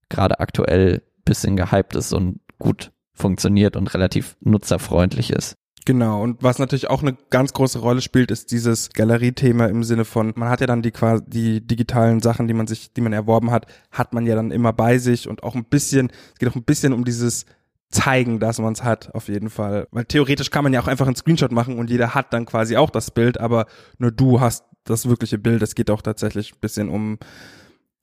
gerade 0.10 0.40
aktuell 0.40 1.02
bisschen 1.25 1.57
gehypt 1.57 1.96
ist 1.96 2.13
und 2.13 2.40
gut 2.60 2.92
funktioniert 3.13 3.75
und 3.75 3.94
relativ 3.94 4.38
nutzerfreundlich 4.42 5.31
ist. 5.31 5.57
Genau, 5.86 6.24
und 6.24 6.42
was 6.42 6.57
natürlich 6.57 6.90
auch 6.90 7.04
eine 7.04 7.16
ganz 7.30 7.54
große 7.54 7.78
Rolle 7.78 8.02
spielt, 8.02 8.31
ist 8.31 8.52
dieses 8.52 8.90
Galeriethema 8.90 9.68
im 9.68 9.84
Sinne 9.84 10.04
von, 10.04 10.34
man 10.36 10.50
hat 10.50 10.62
ja 10.62 10.68
dann 10.68 10.81
die 10.81 10.90
quasi 10.90 11.24
die 11.28 11.66
digitalen 11.66 12.22
Sachen, 12.22 12.48
die 12.48 12.56
man 12.56 12.66
sich, 12.66 12.92
die 12.94 13.02
man 13.02 13.13
erworben 13.13 13.52
hat, 13.52 13.68
hat 13.92 14.12
man 14.13 14.25
ja 14.25 14.36
dann 14.36 14.50
immer 14.50 14.74
bei 14.74 14.98
sich 14.98 15.30
und 15.30 15.44
auch 15.44 15.54
ein 15.54 15.66
bisschen, 15.66 16.10
es 16.34 16.40
geht 16.40 16.50
auch 16.50 16.56
ein 16.56 16.63
bisschen 16.63 16.91
um 16.91 17.06
dieses 17.06 17.46
zeigen, 17.91 18.39
dass 18.39 18.58
man 18.58 18.74
es 18.74 18.84
hat, 18.84 19.13
auf 19.13 19.27
jeden 19.27 19.51
Fall. 19.51 19.88
Weil 19.91 20.06
theoretisch 20.06 20.50
kann 20.50 20.63
man 20.63 20.74
ja 20.74 20.82
auch 20.82 20.88
einfach 20.88 21.06
einen 21.06 21.15
Screenshot 21.15 21.51
machen 21.51 21.77
und 21.77 21.91
jeder 21.91 22.15
hat 22.15 22.34
dann 22.34 22.48
quasi 22.48 22.77
auch 22.77 22.89
das 22.89 23.12
Bild, 23.12 23.39
aber 23.39 23.68
nur 24.00 24.12
du 24.12 24.39
hast 24.39 24.65
das 24.86 25.08
wirkliche 25.08 25.38
Bild. 25.38 25.62
Es 25.62 25.75
geht 25.75 25.91
auch 25.91 26.01
tatsächlich 26.01 26.53
ein 26.53 26.60
bisschen 26.62 26.89
um 26.89 27.20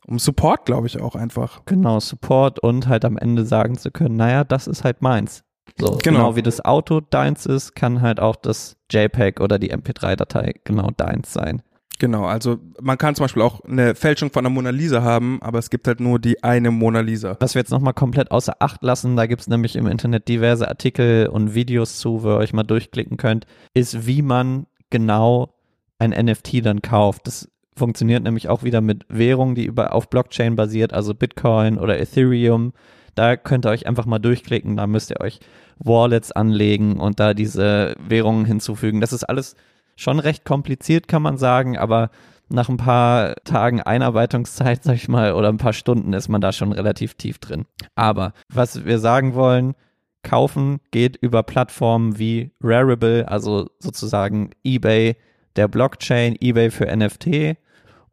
um 0.07 0.19
Support, 0.19 0.67
glaube 0.67 0.87
ich, 0.87 1.01
auch 1.01 1.15
einfach. 1.15 1.65
Genau, 1.67 2.01
Support 2.01 2.59
und 2.59 2.89
halt 2.89 3.05
am 3.05 3.17
Ende 3.17 3.45
sagen 3.45 3.77
zu 3.77 3.91
können, 3.91 4.17
naja, 4.17 4.45
das 4.45 4.67
ist 4.67 4.85
halt 4.85 5.03
meins. 5.03 5.45
So, 5.79 5.87
genau. 5.87 5.99
genau 5.99 6.37
wie 6.37 6.43
das 6.43 6.65
Auto 6.65 7.01
deins 7.01 7.47
ist, 7.47 7.75
kann 7.75 8.01
halt 8.01 8.21
auch 8.21 8.37
das 8.37 8.77
JPEG 8.91 9.41
oder 9.41 9.59
die 9.59 9.73
MP3-Datei 9.73 10.55
genau 10.65 10.91
deins 10.97 11.33
sein. 11.33 11.63
Genau, 11.99 12.25
also 12.25 12.59
man 12.81 12.99
kann 12.99 13.15
zum 13.15 13.25
Beispiel 13.25 13.43
auch 13.43 13.61
eine 13.61 13.95
Fälschung 13.95 14.33
von 14.33 14.45
einer 14.45 14.53
Mona 14.53 14.71
Lisa 14.71 15.03
haben, 15.03 15.41
aber 15.41 15.61
es 15.61 15.71
gibt 15.71 15.87
halt 15.87 16.01
nur 16.01 16.19
die 16.19 16.43
eine 16.43 16.73
Mona 16.73 16.99
Lisa. 16.99 17.37
Was 17.39 17.55
wir 17.55 17.61
jetzt 17.61 17.71
nochmal 17.71 17.95
komplett 17.95 18.33
außer 18.33 18.57
Acht 18.59 18.83
lassen, 18.83 19.15
da 19.15 19.27
gibt 19.27 19.43
es 19.43 19.47
nämlich 19.47 19.77
im 19.77 19.87
Internet 19.87 20.27
diverse 20.27 20.67
Artikel 20.67 21.29
und 21.29 21.55
Videos 21.55 21.99
zu, 21.99 22.25
wo 22.25 22.31
ihr 22.31 22.39
euch 22.39 22.53
mal 22.53 22.65
durchklicken 22.65 23.19
könnt, 23.19 23.47
ist, 23.73 24.05
wie 24.05 24.21
man 24.23 24.67
genau 24.91 25.55
ein 26.01 26.11
NFT 26.11 26.67
dann 26.67 26.83
kauft. 26.83 27.29
Das 27.29 27.49
funktioniert 27.77 28.23
nämlich 28.23 28.49
auch 28.49 28.63
wieder 28.63 28.81
mit 28.81 29.05
Währungen, 29.09 29.55
die 29.55 29.65
über, 29.65 29.95
auf 29.95 30.11
Blockchain 30.11 30.57
basiert, 30.57 30.93
also 30.93 31.15
Bitcoin 31.15 31.79
oder 31.79 31.99
Ethereum. 31.99 32.73
Da 33.15 33.37
könnt 33.37 33.67
ihr 33.67 33.71
euch 33.71 33.87
einfach 33.87 34.07
mal 34.07 34.19
durchklicken, 34.19 34.77
da 34.77 34.87
müsst 34.87 35.11
ihr 35.11 35.21
euch 35.21 35.41
Wallets 35.79 36.33
anlegen 36.33 37.01
und 37.01 37.21
da 37.21 37.35
diese 37.35 37.95
Währungen 37.99 38.45
hinzufügen. 38.45 39.01
Das 39.01 39.13
ist 39.13 39.25
alles 39.25 39.57
schon 39.97 40.19
recht 40.19 40.45
kompliziert, 40.45 41.09
kann 41.09 41.23
man 41.23 41.37
sagen, 41.39 41.77
aber 41.77 42.11
nach 42.49 42.69
ein 42.69 42.77
paar 42.77 43.35
Tagen 43.45 43.81
Einarbeitungszeit, 43.81 44.83
sag 44.85 44.95
ich 44.95 45.09
mal, 45.09 45.33
oder 45.33 45.49
ein 45.49 45.59
paar 45.59 45.73
Stunden 45.73 46.13
ist 46.13 46.29
man 46.29 46.41
da 46.41 46.53
schon 46.53 46.73
relativ 46.73 47.15
tief 47.15 47.39
drin. 47.39 47.65
Aber 47.95 48.33
was 48.49 48.85
wir 48.85 48.99
sagen 48.99 49.35
wollen, 49.35 49.75
kaufen 50.23 50.81
geht 50.91 51.17
über 51.17 51.43
Plattformen 51.43 52.19
wie 52.19 52.53
Rarible, 52.63 53.29
also 53.29 53.69
sozusagen 53.81 54.51
eBay 54.65 55.17
der 55.57 55.69
Blockchain, 55.69 56.37
eBay 56.41 56.71
für 56.71 56.95
NFT 56.95 57.57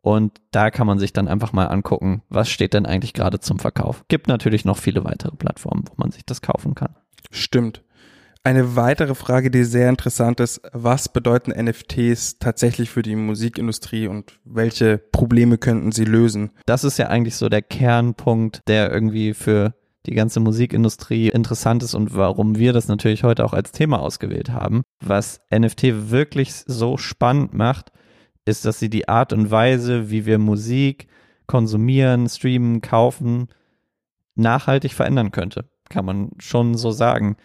Und 0.01 0.39
da 0.51 0.71
kann 0.71 0.87
man 0.87 0.99
sich 0.99 1.13
dann 1.13 1.27
einfach 1.27 1.53
mal 1.53 1.65
angucken, 1.65 2.23
was 2.29 2.49
steht 2.49 2.73
denn 2.73 2.85
eigentlich 2.85 3.13
gerade 3.13 3.39
zum 3.39 3.59
Verkauf. 3.59 4.05
Gibt 4.07 4.27
natürlich 4.27 4.65
noch 4.65 4.77
viele 4.77 5.03
weitere 5.03 5.35
Plattformen, 5.35 5.85
wo 5.89 5.93
man 5.97 6.11
sich 6.11 6.25
das 6.25 6.41
kaufen 6.41 6.75
kann. 6.75 6.95
Stimmt. 7.31 7.83
Eine 8.41 8.77
weitere 8.77 9.15
Frage, 9.15 9.51
die 9.51 9.65
sehr 9.65 9.89
interessant 9.89 10.39
ist, 10.39 10.61
was 10.71 11.09
bedeuten 11.09 11.51
NFTs 11.51 12.39
tatsächlich 12.39 12.89
für 12.89 13.01
die 13.01 13.17
Musikindustrie 13.17 14.07
und 14.07 14.39
welche 14.45 14.97
Probleme 14.97 15.57
könnten 15.57 15.91
sie 15.91 16.05
lösen? 16.05 16.51
Das 16.65 16.85
ist 16.85 16.97
ja 16.97 17.07
eigentlich 17.07 17.35
so 17.35 17.49
der 17.49 17.61
Kernpunkt, 17.61 18.61
der 18.67 18.91
irgendwie 18.91 19.33
für 19.33 19.73
die 20.05 20.13
ganze 20.13 20.39
Musikindustrie 20.39 21.29
interessant 21.29 21.83
ist 21.83 21.93
und 21.93 22.15
warum 22.15 22.57
wir 22.57 22.73
das 22.73 22.87
natürlich 22.87 23.23
heute 23.23 23.43
auch 23.45 23.53
als 23.53 23.71
Thema 23.71 23.99
ausgewählt 23.99 24.49
haben. 24.49 24.83
Was 25.03 25.41
NFT 25.53 26.09
wirklich 26.09 26.53
so 26.53 26.97
spannend 26.97 27.53
macht, 27.53 27.91
ist, 28.45 28.65
dass 28.65 28.79
sie 28.79 28.89
die 28.89 29.07
Art 29.07 29.33
und 29.33 29.51
Weise, 29.51 30.09
wie 30.09 30.25
wir 30.25 30.39
Musik 30.39 31.07
konsumieren, 31.47 32.29
streamen, 32.29 32.81
kaufen, 32.81 33.47
nachhaltig 34.35 34.93
verändern 34.93 35.31
könnte. 35.31 35.69
Kann 35.89 36.05
man 36.05 36.31
schon 36.37 36.75
so 36.75 36.91
sagen. 36.91 37.37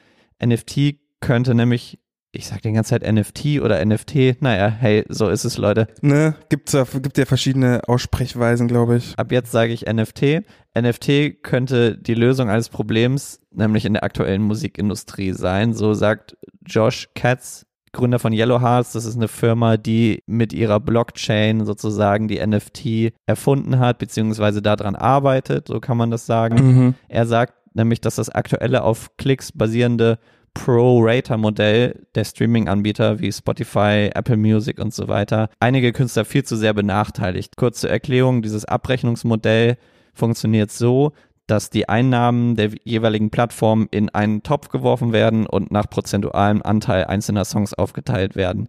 NFT 0.44 0.96
könnte 1.20 1.54
nämlich, 1.54 1.98
ich 2.34 2.46
sag 2.46 2.62
die 2.62 2.72
ganze 2.72 2.90
Zeit 2.90 3.10
NFT 3.10 3.60
oder 3.62 3.84
NFT, 3.84 4.40
naja, 4.40 4.68
hey, 4.68 5.04
so 5.08 5.28
ist 5.28 5.44
es, 5.44 5.58
Leute. 5.58 5.88
Ne, 6.00 6.34
gibt's 6.48 6.72
ja, 6.72 6.84
gibt 6.84 7.18
ja 7.18 7.24
verschiedene 7.24 7.82
Aussprechweisen, 7.86 8.68
glaube 8.68 8.96
ich. 8.96 9.18
Ab 9.18 9.32
jetzt 9.32 9.52
sage 9.52 9.72
ich 9.72 9.86
NFT. 9.86 10.44
NFT 10.76 11.42
könnte 11.42 11.96
die 11.96 12.14
Lösung 12.14 12.50
eines 12.50 12.68
Problems, 12.68 13.40
nämlich 13.52 13.84
in 13.84 13.94
der 13.94 14.04
aktuellen 14.04 14.42
Musikindustrie 14.42 15.32
sein. 15.32 15.72
So 15.72 15.94
sagt 15.94 16.36
Josh 16.66 17.08
Katz, 17.14 17.66
Gründer 17.92 18.18
von 18.18 18.32
Yellow 18.32 18.60
Hearts. 18.60 18.92
Das 18.92 19.06
ist 19.06 19.16
eine 19.16 19.28
Firma, 19.28 19.76
die 19.76 20.22
mit 20.26 20.52
ihrer 20.52 20.80
Blockchain 20.80 21.64
sozusagen 21.64 22.28
die 22.28 22.44
NFT 22.44 23.14
erfunden 23.26 23.78
hat, 23.78 23.98
beziehungsweise 23.98 24.60
daran 24.60 24.96
arbeitet, 24.96 25.68
so 25.68 25.80
kann 25.80 25.96
man 25.96 26.10
das 26.10 26.26
sagen. 26.26 26.56
Mhm. 26.56 26.94
Er 27.08 27.26
sagt 27.26 27.54
nämlich, 27.74 28.00
dass 28.00 28.16
das 28.16 28.28
aktuelle 28.28 28.82
auf 28.82 29.16
Klicks 29.16 29.52
basierende 29.52 30.18
Pro-Rater-Modell 30.54 32.06
der 32.14 32.24
Streaming-Anbieter 32.24 33.20
wie 33.20 33.32
Spotify, 33.32 34.10
Apple 34.14 34.36
Music 34.36 34.78
und 34.78 34.94
so 34.94 35.08
weiter 35.08 35.50
einige 35.60 35.92
Künstler 35.92 36.24
viel 36.24 36.44
zu 36.44 36.56
sehr 36.56 36.72
benachteiligt. 36.72 37.56
Kurze 37.56 37.88
Erklärung, 37.88 38.42
dieses 38.42 38.64
Abrechnungsmodell 38.64 39.76
funktioniert 40.14 40.70
so, 40.70 41.12
dass 41.46 41.68
die 41.68 41.88
Einnahmen 41.88 42.56
der 42.56 42.70
jeweiligen 42.84 43.30
Plattform 43.30 43.88
in 43.90 44.08
einen 44.08 44.42
Topf 44.42 44.68
geworfen 44.68 45.12
werden 45.12 45.46
und 45.46 45.70
nach 45.70 45.90
prozentualem 45.90 46.62
Anteil 46.62 47.04
einzelner 47.04 47.44
Songs 47.44 47.74
aufgeteilt 47.74 48.34
werden. 48.34 48.68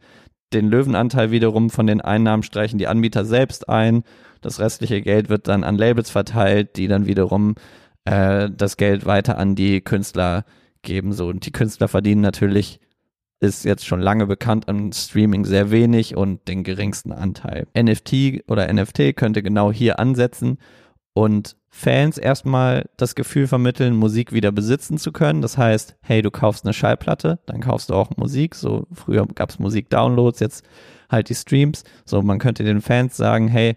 Den 0.53 0.69
Löwenanteil 0.69 1.31
wiederum 1.31 1.69
von 1.69 1.87
den 1.87 2.01
Einnahmen 2.01 2.43
streichen 2.43 2.77
die 2.77 2.87
Anbieter 2.87 3.25
selbst 3.25 3.69
ein. 3.69 4.03
Das 4.41 4.59
restliche 4.59 5.01
Geld 5.01 5.29
wird 5.29 5.47
dann 5.47 5.63
an 5.63 5.77
Labels 5.77 6.09
verteilt, 6.09 6.75
die 6.75 6.87
dann 6.87 7.05
wiederum 7.05 7.55
äh, 8.05 8.49
das 8.55 8.77
Geld 8.77 9.05
weiter 9.05 9.37
an 9.37 9.55
die 9.55 9.81
Künstler 9.81 10.45
geben. 10.85 11.11
So. 11.11 11.27
Und 11.27 11.45
die 11.45 11.51
Künstler 11.51 11.89
verdienen 11.89 12.21
natürlich, 12.21 12.79
ist 13.41 13.65
jetzt 13.65 13.85
schon 13.85 13.99
lange 13.99 14.25
bekannt, 14.27 14.69
an 14.69 14.93
Streaming 14.93 15.43
sehr 15.43 15.69
wenig 15.69 16.15
und 16.15 16.47
den 16.47 16.63
geringsten 16.63 17.11
Anteil. 17.11 17.67
NFT 17.77 18.43
oder 18.47 18.71
NFT 18.71 19.15
könnte 19.15 19.43
genau 19.43 19.71
hier 19.71 19.99
ansetzen 19.99 20.57
und 21.13 21.57
Fans 21.69 22.17
erstmal 22.17 22.89
das 22.95 23.15
Gefühl 23.15 23.47
vermitteln, 23.47 23.95
Musik 23.95 24.31
wieder 24.31 24.53
besitzen 24.53 24.97
zu 24.97 25.11
können. 25.11 25.41
Das 25.41 25.57
heißt, 25.57 25.97
hey, 26.01 26.21
du 26.21 26.31
kaufst 26.31 26.65
eine 26.65 26.73
Schallplatte, 26.73 27.39
dann 27.45 27.59
kaufst 27.59 27.89
du 27.89 27.95
auch 27.95 28.15
Musik. 28.15 28.55
So 28.55 28.87
früher 28.93 29.25
gab 29.35 29.49
es 29.49 29.59
Musik-Downloads, 29.59 30.39
jetzt 30.39 30.65
halt 31.09 31.27
die 31.27 31.35
Streams. 31.35 31.83
So, 32.05 32.21
man 32.21 32.39
könnte 32.39 32.63
den 32.63 32.81
Fans 32.81 33.17
sagen, 33.17 33.49
hey, 33.49 33.75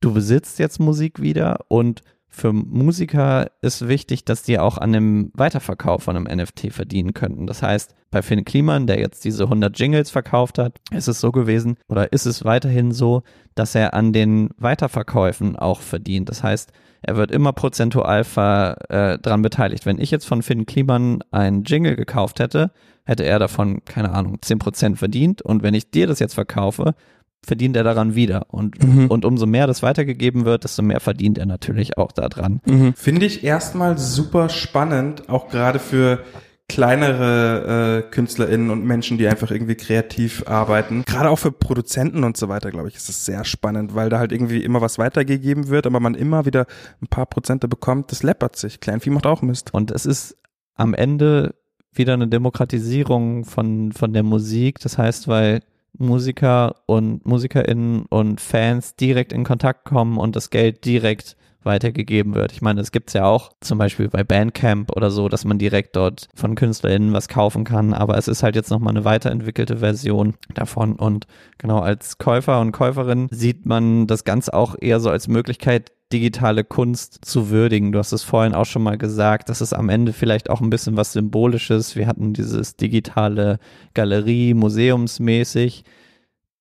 du 0.00 0.12
besitzt 0.12 0.58
jetzt 0.58 0.78
Musik 0.78 1.22
wieder 1.22 1.60
und 1.68 2.02
für 2.34 2.54
Musiker 2.54 3.50
ist 3.60 3.88
wichtig, 3.88 4.24
dass 4.24 4.42
die 4.42 4.58
auch 4.58 4.78
an 4.78 4.92
dem 4.92 5.30
Weiterverkauf 5.34 6.04
von 6.04 6.16
einem 6.16 6.24
NFT 6.38 6.72
verdienen 6.72 7.12
könnten. 7.12 7.46
Das 7.46 7.62
heißt, 7.62 7.94
bei 8.10 8.22
Finn 8.22 8.46
Kliman, 8.46 8.86
der 8.86 8.98
jetzt 8.98 9.26
diese 9.26 9.44
100 9.44 9.78
Jingles 9.78 10.10
verkauft 10.10 10.58
hat, 10.58 10.80
ist 10.90 11.08
es 11.08 11.20
so 11.20 11.30
gewesen 11.30 11.76
oder 11.88 12.10
ist 12.10 12.24
es 12.24 12.42
weiterhin 12.42 12.92
so, 12.92 13.22
dass 13.54 13.74
er 13.74 13.92
an 13.92 14.14
den 14.14 14.48
Weiterverkäufen 14.56 15.56
auch 15.56 15.80
verdient. 15.82 16.30
Das 16.30 16.42
heißt, 16.42 16.72
er 17.02 17.16
wird 17.16 17.30
immer 17.30 17.52
prozentual 17.52 18.24
ver, 18.24 18.78
äh, 18.88 19.18
dran 19.18 19.42
beteiligt. 19.42 19.84
Wenn 19.84 20.00
ich 20.00 20.10
jetzt 20.10 20.24
von 20.24 20.42
Finn 20.42 20.64
Kliman 20.64 21.22
einen 21.32 21.64
Jingle 21.64 21.96
gekauft 21.96 22.40
hätte, 22.40 22.72
hätte 23.04 23.24
er 23.24 23.40
davon, 23.40 23.84
keine 23.84 24.12
Ahnung, 24.12 24.38
10% 24.40 24.96
verdient. 24.96 25.42
Und 25.42 25.62
wenn 25.62 25.74
ich 25.74 25.90
dir 25.90 26.06
das 26.06 26.18
jetzt 26.18 26.34
verkaufe, 26.34 26.94
verdient 27.44 27.76
er 27.76 27.84
daran 27.84 28.14
wieder. 28.14 28.46
Und, 28.48 28.82
mhm. 28.82 29.06
und 29.08 29.24
umso 29.24 29.46
mehr 29.46 29.66
das 29.66 29.82
weitergegeben 29.82 30.44
wird, 30.44 30.64
desto 30.64 30.82
mehr 30.82 31.00
verdient 31.00 31.38
er 31.38 31.46
natürlich 31.46 31.98
auch 31.98 32.12
daran. 32.12 32.60
Mhm. 32.66 32.94
Finde 32.94 33.26
ich 33.26 33.44
erstmal 33.44 33.98
super 33.98 34.48
spannend, 34.48 35.28
auch 35.28 35.48
gerade 35.48 35.78
für 35.78 36.20
kleinere 36.68 38.04
äh, 38.06 38.10
KünstlerInnen 38.10 38.70
und 38.70 38.84
Menschen, 38.84 39.18
die 39.18 39.28
einfach 39.28 39.50
irgendwie 39.50 39.74
kreativ 39.74 40.44
arbeiten. 40.46 41.04
Gerade 41.04 41.28
auch 41.28 41.38
für 41.38 41.52
Produzenten 41.52 42.24
und 42.24 42.36
so 42.36 42.48
weiter, 42.48 42.70
glaube 42.70 42.88
ich, 42.88 42.96
ist 42.96 43.10
es 43.10 43.26
sehr 43.26 43.44
spannend, 43.44 43.94
weil 43.94 44.08
da 44.08 44.18
halt 44.18 44.32
irgendwie 44.32 44.64
immer 44.64 44.80
was 44.80 44.98
weitergegeben 44.98 45.68
wird, 45.68 45.86
aber 45.86 46.00
man 46.00 46.14
immer 46.14 46.46
wieder 46.46 46.66
ein 47.02 47.08
paar 47.08 47.26
Prozente 47.26 47.68
bekommt. 47.68 48.10
Das 48.10 48.22
läppert 48.22 48.56
sich. 48.56 48.80
Kleinvieh 48.80 49.10
macht 49.10 49.26
auch 49.26 49.42
Mist. 49.42 49.74
Und 49.74 49.90
es 49.90 50.06
ist 50.06 50.38
am 50.74 50.94
Ende 50.94 51.54
wieder 51.92 52.14
eine 52.14 52.28
Demokratisierung 52.28 53.44
von, 53.44 53.92
von 53.92 54.14
der 54.14 54.22
Musik. 54.22 54.78
Das 54.78 54.96
heißt, 54.96 55.28
weil 55.28 55.60
Musiker 55.98 56.76
und 56.86 57.24
MusikerInnen 57.26 58.06
und 58.06 58.40
Fans 58.40 58.96
direkt 58.96 59.32
in 59.32 59.44
Kontakt 59.44 59.84
kommen 59.84 60.18
und 60.18 60.36
das 60.36 60.50
Geld 60.50 60.84
direkt 60.84 61.36
weitergegeben 61.64 62.34
wird. 62.34 62.52
Ich 62.52 62.62
meine, 62.62 62.80
es 62.80 62.92
gibt's 62.92 63.12
ja 63.12 63.24
auch 63.24 63.52
zum 63.60 63.78
Beispiel 63.78 64.08
bei 64.08 64.24
Bandcamp 64.24 64.94
oder 64.96 65.10
so, 65.10 65.28
dass 65.28 65.44
man 65.44 65.58
direkt 65.58 65.96
dort 65.96 66.28
von 66.34 66.54
KünstlerInnen 66.54 67.12
was 67.12 67.28
kaufen 67.28 67.64
kann, 67.64 67.94
aber 67.94 68.16
es 68.18 68.28
ist 68.28 68.42
halt 68.42 68.56
jetzt 68.56 68.70
nochmal 68.70 68.94
eine 68.94 69.04
weiterentwickelte 69.04 69.78
Version 69.78 70.34
davon 70.54 70.96
und 70.96 71.26
genau 71.58 71.80
als 71.80 72.18
Käufer 72.18 72.60
und 72.60 72.72
Käuferin 72.72 73.28
sieht 73.30 73.66
man 73.66 74.06
das 74.06 74.24
Ganze 74.24 74.54
auch 74.54 74.76
eher 74.80 75.00
so 75.00 75.10
als 75.10 75.28
Möglichkeit, 75.28 75.92
digitale 76.12 76.62
Kunst 76.62 77.24
zu 77.24 77.50
würdigen. 77.50 77.92
Du 77.92 77.98
hast 77.98 78.12
es 78.12 78.22
vorhin 78.22 78.54
auch 78.54 78.66
schon 78.66 78.82
mal 78.82 78.98
gesagt, 78.98 79.48
das 79.48 79.60
ist 79.60 79.72
am 79.72 79.88
Ende 79.88 80.12
vielleicht 80.12 80.50
auch 80.50 80.60
ein 80.60 80.70
bisschen 80.70 80.96
was 80.96 81.12
Symbolisches. 81.12 81.96
Wir 81.96 82.06
hatten 82.06 82.34
dieses 82.34 82.76
digitale 82.76 83.58
Galerie, 83.94 84.54
museumsmäßig. 84.54 85.84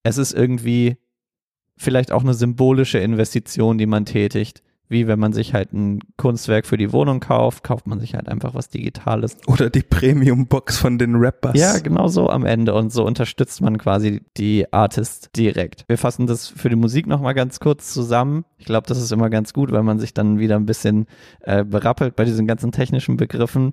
Es 0.03 0.17
ist 0.17 0.33
irgendwie 0.33 0.97
vielleicht 1.77 2.11
auch 2.11 2.23
eine 2.23 2.33
symbolische 2.33 2.99
Investition, 2.99 3.77
die 3.77 3.87
man 3.87 4.05
tätigt 4.05 4.63
wie 4.91 5.07
wenn 5.07 5.19
man 5.19 5.31
sich 5.31 5.53
halt 5.53 5.71
ein 5.71 5.99
Kunstwerk 6.17 6.65
für 6.65 6.75
die 6.75 6.91
Wohnung 6.91 7.21
kauft, 7.21 7.63
kauft 7.63 7.87
man 7.87 8.01
sich 8.01 8.13
halt 8.13 8.27
einfach 8.27 8.53
was 8.53 8.67
Digitales. 8.67 9.37
Oder 9.47 9.69
die 9.69 9.83
Premium-Box 9.83 10.77
von 10.77 10.97
den 10.97 11.15
Rappers. 11.15 11.57
Ja, 11.57 11.79
genau 11.79 12.09
so 12.09 12.29
am 12.29 12.45
Ende. 12.45 12.73
Und 12.73 12.91
so 12.91 13.05
unterstützt 13.05 13.61
man 13.61 13.77
quasi 13.77 14.21
die 14.35 14.71
Artists 14.71 15.31
direkt. 15.31 15.85
Wir 15.87 15.97
fassen 15.97 16.27
das 16.27 16.49
für 16.49 16.69
die 16.69 16.75
Musik 16.75 17.07
nochmal 17.07 17.33
ganz 17.33 17.61
kurz 17.61 17.93
zusammen. 17.93 18.43
Ich 18.57 18.65
glaube, 18.65 18.85
das 18.87 19.01
ist 19.01 19.11
immer 19.13 19.29
ganz 19.29 19.53
gut, 19.53 19.71
weil 19.71 19.83
man 19.83 19.97
sich 19.97 20.13
dann 20.13 20.39
wieder 20.39 20.57
ein 20.57 20.65
bisschen 20.65 21.07
äh, 21.39 21.63
berappelt 21.63 22.17
bei 22.17 22.25
diesen 22.25 22.45
ganzen 22.45 22.73
technischen 22.73 23.15
Begriffen. 23.15 23.71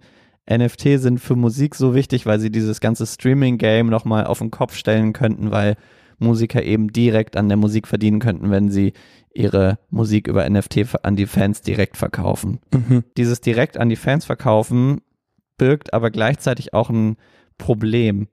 NFT 0.49 1.01
sind 1.01 1.19
für 1.19 1.35
Musik 1.35 1.75
so 1.75 1.97
wichtig, 1.97 2.27
weil 2.27 2.39
sie 2.39 2.51
dieses 2.51 2.81
ganze 2.81 3.07
Streaming-Game 3.07 3.89
nochmal 3.89 4.25
auf 4.25 4.39
den 4.39 4.53
Kopf 4.53 4.77
stellen 4.77 5.13
könnten, 5.13 5.51
weil 5.51 5.77
Musiker 6.19 6.63
eben 6.63 6.93
direkt 6.93 7.37
an 7.37 7.49
der 7.49 7.57
Musik 7.57 7.87
verdienen 7.87 8.21
könnten, 8.21 8.51
wenn 8.51 8.71
sie 8.71 8.93
ihre 9.33 9.79
Musik 9.91 10.27
über 10.27 10.49
NFT 10.49 11.05
an 11.05 11.17
die 11.17 11.27
Fans 11.27 11.63
direkt 11.63 11.97
verkaufen. 11.97 12.61
Mhm. 12.73 13.05
Dieses 13.17 13.41
direkt 13.41 13.79
an 13.79 13.89
die 13.89 13.97
Fans 13.97 14.25
verkaufen 14.25 15.01
birgt 15.59 15.93
aber 15.93 16.11
gleichzeitig 16.11 16.75
auch 16.75 16.91
ein 16.91 17.17
Problem. 17.59 18.29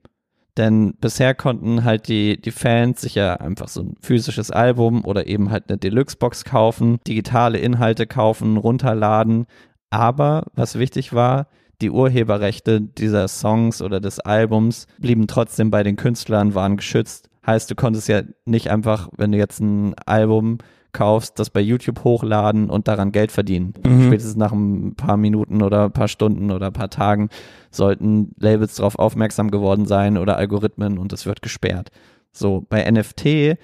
Denn 0.57 0.93
bisher 1.01 1.35
konnten 1.35 1.83
halt 1.83 2.07
die, 2.07 2.39
die 2.39 2.51
Fans 2.51 3.01
sich 3.01 3.15
ja 3.15 3.33
einfach 3.35 3.67
so 3.67 3.81
ein 3.81 3.95
physisches 4.01 4.51
Album 4.51 5.03
oder 5.03 5.27
eben 5.27 5.51
halt 5.51 5.65
eine 5.67 5.77
Deluxe-Box 5.77 6.45
kaufen, 6.45 6.99
digitale 7.05 7.57
Inhalte 7.57 8.07
kaufen, 8.07 8.55
runterladen. 8.55 9.47
Aber 9.89 10.45
was 10.53 10.79
wichtig 10.79 11.11
war, 11.11 11.47
die 11.81 11.89
Urheberrechte 11.89 12.79
dieser 12.79 13.27
Songs 13.27 13.81
oder 13.81 13.99
des 13.99 14.19
Albums 14.19 14.87
blieben 14.97 15.27
trotzdem 15.27 15.71
bei 15.71 15.83
den 15.83 15.97
Künstlern, 15.97 16.55
waren 16.55 16.77
geschützt. 16.77 17.29
Heißt, 17.45 17.69
du 17.69 17.75
konntest 17.75 18.07
ja 18.07 18.23
nicht 18.45 18.69
einfach, 18.69 19.09
wenn 19.17 19.31
du 19.31 19.37
jetzt 19.37 19.59
ein 19.59 19.93
Album 20.05 20.57
kaufst, 20.95 21.39
das 21.39 21.49
bei 21.49 21.59
YouTube 21.59 22.03
hochladen 22.03 22.69
und 22.69 22.87
daran 22.87 23.11
Geld 23.11 23.31
verdienen. 23.31 23.73
Mhm. 23.85 24.07
Spätestens 24.07 24.37
nach 24.37 24.53
ein 24.53 24.95
paar 24.95 25.17
Minuten 25.17 25.61
oder 25.61 25.85
ein 25.85 25.91
paar 25.91 26.07
Stunden 26.07 26.51
oder 26.51 26.67
ein 26.67 26.73
paar 26.73 26.89
Tagen 26.89 27.29
sollten 27.69 28.31
Labels 28.39 28.75
darauf 28.75 28.97
aufmerksam 28.97 29.51
geworden 29.51 29.85
sein 29.85 30.17
oder 30.17 30.37
Algorithmen 30.37 30.97
und 30.97 31.11
es 31.11 31.25
wird 31.25 31.41
gesperrt. 31.41 31.89
So, 32.31 32.65
bei 32.69 32.89
NFT 32.89 33.57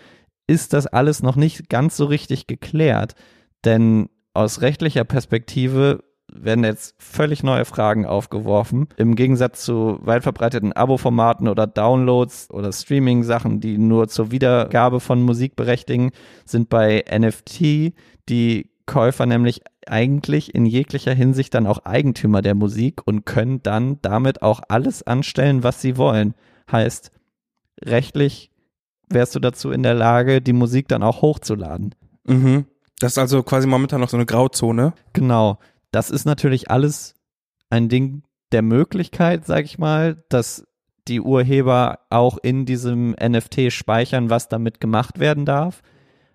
ist 0.45 0.73
das 0.73 0.87
alles 0.87 1.23
noch 1.23 1.37
nicht 1.37 1.69
ganz 1.69 1.95
so 1.95 2.05
richtig 2.05 2.47
geklärt, 2.47 3.15
denn 3.63 4.09
aus 4.33 4.61
rechtlicher 4.61 5.05
Perspektive 5.05 6.03
werden 6.33 6.63
jetzt 6.63 6.95
völlig 6.97 7.43
neue 7.43 7.65
Fragen 7.65 8.05
aufgeworfen. 8.05 8.87
Im 8.97 9.15
Gegensatz 9.15 9.63
zu 9.63 9.99
weit 10.01 10.23
verbreiteten 10.23 10.73
Abo-Formaten 10.73 11.47
oder 11.47 11.67
Downloads 11.67 12.49
oder 12.51 12.71
Streaming-Sachen, 12.71 13.59
die 13.59 13.77
nur 13.77 14.07
zur 14.07 14.31
Wiedergabe 14.31 14.99
von 14.99 15.21
Musik 15.21 15.55
berechtigen, 15.55 16.11
sind 16.45 16.69
bei 16.69 17.03
NFT 17.11 17.93
die 18.29 18.69
Käufer 18.85 19.25
nämlich 19.25 19.61
eigentlich 19.87 20.53
in 20.53 20.65
jeglicher 20.65 21.13
Hinsicht 21.13 21.53
dann 21.53 21.67
auch 21.67 21.85
Eigentümer 21.85 22.41
der 22.41 22.55
Musik 22.55 23.01
und 23.05 23.25
können 23.25 23.61
dann 23.63 23.99
damit 24.01 24.41
auch 24.41 24.61
alles 24.67 25.03
anstellen, 25.03 25.63
was 25.63 25.81
sie 25.81 25.97
wollen. 25.97 26.33
Heißt, 26.71 27.11
rechtlich 27.83 28.51
wärst 29.09 29.35
du 29.35 29.39
dazu 29.39 29.71
in 29.71 29.83
der 29.83 29.93
Lage, 29.93 30.41
die 30.41 30.53
Musik 30.53 30.87
dann 30.87 31.03
auch 31.03 31.21
hochzuladen. 31.21 31.95
Mhm. 32.25 32.65
Das 32.99 33.13
ist 33.13 33.17
also 33.17 33.41
quasi 33.43 33.67
momentan 33.67 33.99
noch 33.99 34.09
so 34.09 34.17
eine 34.17 34.25
Grauzone. 34.25 34.93
Genau. 35.13 35.57
Das 35.91 36.09
ist 36.09 36.25
natürlich 36.25 36.71
alles 36.71 37.15
ein 37.69 37.89
Ding 37.89 38.23
der 38.51 38.61
Möglichkeit, 38.61 39.45
sag 39.45 39.65
ich 39.65 39.77
mal, 39.77 40.23
dass 40.29 40.65
die 41.07 41.21
Urheber 41.21 41.99
auch 42.09 42.37
in 42.41 42.65
diesem 42.65 43.11
NFT 43.11 43.71
speichern, 43.71 44.29
was 44.29 44.49
damit 44.49 44.79
gemacht 44.79 45.19
werden 45.19 45.45
darf. 45.45 45.81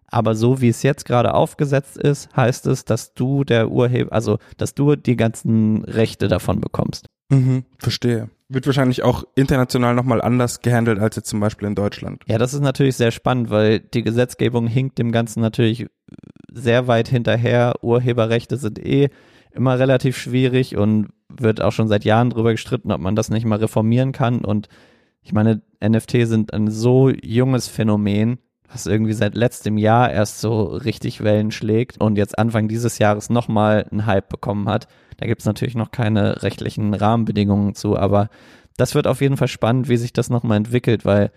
Aber 0.08 0.34
so 0.34 0.60
wie 0.60 0.68
es 0.68 0.82
jetzt 0.82 1.04
gerade 1.04 1.34
aufgesetzt 1.34 1.96
ist, 1.96 2.34
heißt 2.36 2.66
es, 2.66 2.84
dass 2.84 3.14
du 3.14 3.44
der 3.44 3.70
Urheber, 3.70 4.12
also 4.12 4.38
dass 4.56 4.74
du 4.74 4.96
die 4.96 5.16
ganzen 5.16 5.84
Rechte 5.84 6.28
davon 6.28 6.60
bekommst. 6.60 7.06
Mhm, 7.28 7.64
verstehe. 7.78 8.30
Wird 8.48 8.66
wahrscheinlich 8.66 9.02
auch 9.02 9.24
international 9.34 9.94
nochmal 9.94 10.22
anders 10.22 10.60
gehandelt 10.60 11.00
als 11.00 11.16
jetzt 11.16 11.28
zum 11.28 11.40
Beispiel 11.40 11.66
in 11.66 11.74
Deutschland. 11.74 12.22
Ja, 12.28 12.38
das 12.38 12.54
ist 12.54 12.60
natürlich 12.60 12.96
sehr 12.96 13.10
spannend, 13.10 13.50
weil 13.50 13.80
die 13.80 14.02
Gesetzgebung 14.02 14.68
hinkt 14.68 14.98
dem 14.98 15.10
Ganzen 15.10 15.40
natürlich 15.40 15.86
sehr 16.52 16.86
weit 16.86 17.08
hinterher. 17.08 17.74
Urheberrechte 17.82 18.56
sind 18.56 18.78
eh 18.78 19.10
immer 19.52 19.78
relativ 19.78 20.16
schwierig 20.16 20.76
und 20.76 21.08
wird 21.28 21.60
auch 21.60 21.72
schon 21.72 21.88
seit 21.88 22.04
Jahren 22.04 22.30
darüber 22.30 22.52
gestritten, 22.52 22.92
ob 22.92 23.00
man 23.00 23.16
das 23.16 23.30
nicht 23.30 23.44
mal 23.44 23.58
reformieren 23.58 24.12
kann. 24.12 24.44
Und 24.44 24.68
ich 25.22 25.32
meine, 25.32 25.62
NFT 25.84 26.26
sind 26.26 26.52
ein 26.52 26.70
so 26.70 27.10
junges 27.10 27.68
Phänomen, 27.68 28.38
was 28.70 28.86
irgendwie 28.86 29.12
seit 29.12 29.34
letztem 29.34 29.76
Jahr 29.78 30.10
erst 30.10 30.40
so 30.40 30.64
richtig 30.64 31.22
Wellen 31.22 31.50
schlägt 31.50 32.00
und 32.00 32.16
jetzt 32.16 32.38
Anfang 32.38 32.68
dieses 32.68 32.98
Jahres 32.98 33.30
nochmal 33.30 33.86
einen 33.90 34.06
Hype 34.06 34.28
bekommen 34.28 34.68
hat. 34.68 34.86
Da 35.16 35.26
gibt 35.26 35.40
es 35.40 35.46
natürlich 35.46 35.74
noch 35.74 35.90
keine 35.90 36.42
rechtlichen 36.42 36.94
Rahmenbedingungen 36.94 37.74
zu, 37.74 37.96
aber 37.96 38.28
das 38.76 38.94
wird 38.94 39.06
auf 39.06 39.20
jeden 39.20 39.36
Fall 39.36 39.48
spannend, 39.48 39.88
wie 39.88 39.96
sich 39.96 40.12
das 40.12 40.30
nochmal 40.30 40.58
entwickelt, 40.58 41.04
weil 41.04 41.30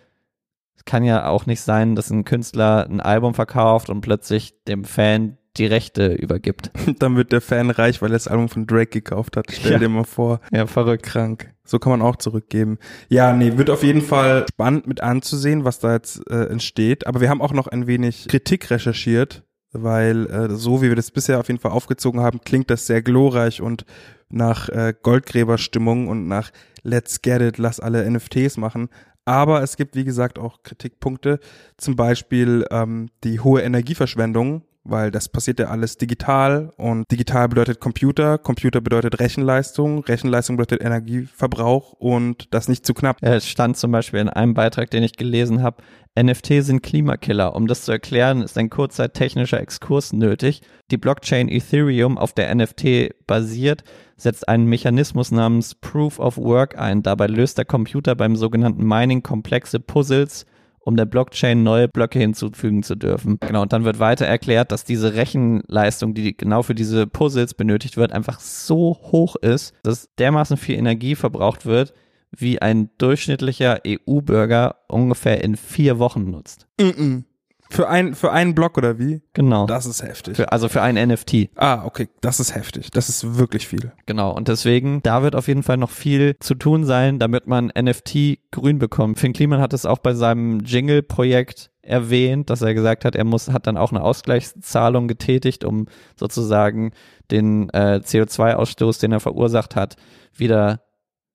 es 0.75 0.85
kann 0.85 1.03
ja 1.03 1.27
auch 1.27 1.45
nicht 1.45 1.61
sein, 1.61 1.95
dass 1.95 2.09
ein 2.09 2.25
Künstler 2.25 2.87
ein 2.89 3.01
Album 3.01 3.33
verkauft 3.33 3.89
und 3.89 4.01
plötzlich 4.01 4.63
dem 4.65 4.83
Fan 4.85 5.38
die 5.57 5.65
Rechte 5.65 6.13
übergibt. 6.13 6.71
Dann 6.99 7.15
wird 7.15 7.31
der 7.31 7.41
Fan 7.41 7.69
reich, 7.69 8.01
weil 8.01 8.09
er 8.09 8.13
das 8.13 8.27
Album 8.27 8.49
von 8.49 8.67
Drake 8.67 8.87
gekauft 8.87 9.37
hat. 9.37 9.47
Stell 9.51 9.73
ja. 9.73 9.79
dir 9.79 9.89
mal 9.89 10.03
vor. 10.03 10.41
Ja, 10.51 10.67
verrückt. 10.67 11.03
Krank. 11.03 11.53
So 11.63 11.79
kann 11.79 11.91
man 11.91 12.01
auch 12.01 12.15
zurückgeben. 12.15 12.79
Ja, 13.09 13.33
nee, 13.33 13.57
wird 13.57 13.69
auf 13.69 13.83
jeden 13.83 14.01
Fall 14.01 14.45
spannend 14.49 14.87
mit 14.87 15.01
anzusehen, 15.01 15.65
was 15.65 15.79
da 15.79 15.93
jetzt 15.93 16.21
äh, 16.29 16.45
entsteht. 16.45 17.05
Aber 17.05 17.21
wir 17.21 17.29
haben 17.29 17.41
auch 17.41 17.53
noch 17.53 17.67
ein 17.67 17.85
wenig 17.85 18.27
Kritik 18.27 18.71
recherchiert, 18.71 19.43
weil 19.71 20.25
äh, 20.27 20.49
so 20.49 20.81
wie 20.81 20.89
wir 20.89 20.95
das 20.95 21.11
bisher 21.11 21.39
auf 21.39 21.47
jeden 21.47 21.59
Fall 21.59 21.71
aufgezogen 21.71 22.21
haben, 22.21 22.41
klingt 22.41 22.71
das 22.71 22.87
sehr 22.87 23.01
glorreich 23.01 23.61
und 23.61 23.85
nach 24.29 24.69
äh, 24.69 24.93
Goldgräberstimmung 25.01 26.07
und 26.07 26.27
nach 26.27 26.51
Let's 26.81 27.21
get 27.21 27.41
it, 27.41 27.57
lass 27.57 27.79
alle 27.79 28.09
NFTs 28.09 28.57
machen. 28.57 28.89
Aber 29.25 29.61
es 29.61 29.77
gibt, 29.77 29.95
wie 29.95 30.05
gesagt, 30.05 30.39
auch 30.39 30.63
Kritikpunkte, 30.63 31.39
zum 31.77 31.95
Beispiel 31.95 32.65
ähm, 32.71 33.09
die 33.23 33.39
hohe 33.39 33.61
Energieverschwendung, 33.61 34.63
weil 34.89 35.11
das 35.11 35.29
passiert 35.29 35.59
ja 35.59 35.67
alles 35.67 35.97
digital 35.97 36.71
und 36.77 37.09
digital 37.11 37.49
bedeutet 37.49 37.79
Computer, 37.79 38.37
Computer 38.37 38.81
bedeutet 38.81 39.19
Rechenleistung, 39.19 40.03
Rechenleistung 40.03 40.57
bedeutet 40.57 40.83
Energieverbrauch 40.85 41.93
und 41.93 42.53
das 42.53 42.67
nicht 42.67 42.85
zu 42.85 42.93
knapp. 42.93 43.17
Es 43.21 43.47
stand 43.47 43.77
zum 43.77 43.91
Beispiel 43.91 44.19
in 44.19 44.29
einem 44.29 44.53
Beitrag, 44.53 44.89
den 44.91 45.03
ich 45.03 45.17
gelesen 45.17 45.61
habe, 45.63 45.83
NFT 46.17 46.63
sind 46.63 46.81
Klimakiller. 46.81 47.55
Um 47.55 47.67
das 47.67 47.83
zu 47.83 47.91
erklären, 47.91 48.41
ist 48.41 48.57
ein 48.57 48.69
kurzer 48.69 49.13
technischer 49.13 49.59
Exkurs 49.59 50.11
nötig. 50.11 50.61
Die 50.91 50.97
Blockchain 50.97 51.47
Ethereum, 51.47 52.17
auf 52.17 52.33
der 52.33 52.53
NFT 52.53 53.25
basiert, 53.25 53.83
setzt 54.17 54.49
einen 54.49 54.65
Mechanismus 54.65 55.31
namens 55.31 55.75
Proof 55.75 56.19
of 56.19 56.37
Work 56.37 56.77
ein. 56.77 57.03
Dabei 57.03 57.27
löst 57.27 57.57
der 57.57 57.65
Computer 57.65 58.15
beim 58.15 58.35
sogenannten 58.35 58.85
Mining 58.85 59.23
komplexe 59.23 59.79
Puzzles 59.79 60.45
um 60.89 60.97
der 60.97 61.05
Blockchain 61.05 61.61
neue 61.61 61.87
Blöcke 61.87 62.17
hinzufügen 62.17 62.81
zu 62.81 62.95
dürfen. 62.95 63.37
Genau, 63.41 63.61
und 63.61 63.71
dann 63.71 63.85
wird 63.85 63.99
weiter 63.99 64.25
erklärt, 64.25 64.71
dass 64.71 64.85
diese 64.85 65.13
Rechenleistung, 65.13 66.15
die 66.15 66.35
genau 66.35 66.63
für 66.63 66.73
diese 66.73 67.05
Puzzles 67.05 67.53
benötigt 67.53 67.95
wird, 67.95 68.11
einfach 68.11 68.39
so 68.39 68.97
hoch 69.11 69.35
ist, 69.35 69.75
dass 69.83 70.09
dermaßen 70.17 70.57
viel 70.57 70.79
Energie 70.79 71.13
verbraucht 71.13 71.67
wird, 71.67 71.93
wie 72.35 72.59
ein 72.59 72.89
durchschnittlicher 72.97 73.81
EU-Bürger 73.85 74.77
ungefähr 74.87 75.43
in 75.43 75.55
vier 75.55 75.99
Wochen 75.99 76.31
nutzt. 76.31 76.67
Mm 76.79 76.83
-mm. 76.83 77.23
Für, 77.71 77.87
ein, 77.87 78.15
für 78.15 78.31
einen 78.31 78.55
Block 78.55 78.77
oder 78.77 78.97
wie? 78.97 79.21
Genau. 79.33 79.67
Das 79.67 79.85
ist 79.85 80.01
heftig. 80.01 80.37
Für, 80.37 80.51
also 80.51 80.69
für 80.69 80.81
ein 80.81 80.95
NFT. 80.95 81.49
Ah, 81.55 81.85
okay. 81.85 82.09
Das 82.21 82.39
ist 82.39 82.55
heftig. 82.55 82.89
Das 82.89 83.09
ist 83.09 83.37
wirklich 83.37 83.67
viel. 83.67 83.91
Genau. 84.07 84.31
Und 84.31 84.47
deswegen, 84.47 85.03
da 85.03 85.21
wird 85.21 85.35
auf 85.35 85.47
jeden 85.47 85.61
Fall 85.61 85.77
noch 85.77 85.91
viel 85.91 86.35
zu 86.39 86.55
tun 86.55 86.83
sein, 86.85 87.19
damit 87.19 87.45
man 87.45 87.67
NFT 87.67 88.39
grün 88.51 88.79
bekommt. 88.79 89.19
Finn 89.19 89.33
Kliman 89.33 89.61
hat 89.61 89.73
es 89.73 89.85
auch 89.85 89.99
bei 89.99 90.15
seinem 90.15 90.61
Jingle-Projekt 90.61 91.69
erwähnt, 91.83 92.49
dass 92.49 92.61
er 92.61 92.73
gesagt 92.73 93.05
hat, 93.05 93.15
er 93.15 93.23
muss, 93.23 93.49
hat 93.49 93.67
dann 93.67 93.77
auch 93.77 93.91
eine 93.91 94.01
Ausgleichszahlung 94.01 95.07
getätigt, 95.07 95.63
um 95.63 95.87
sozusagen 96.15 96.91
den 97.29 97.69
äh, 97.69 98.01
CO2-Ausstoß, 98.03 98.99
den 98.99 99.11
er 99.11 99.19
verursacht 99.19 99.75
hat, 99.75 99.95
wieder 100.33 100.81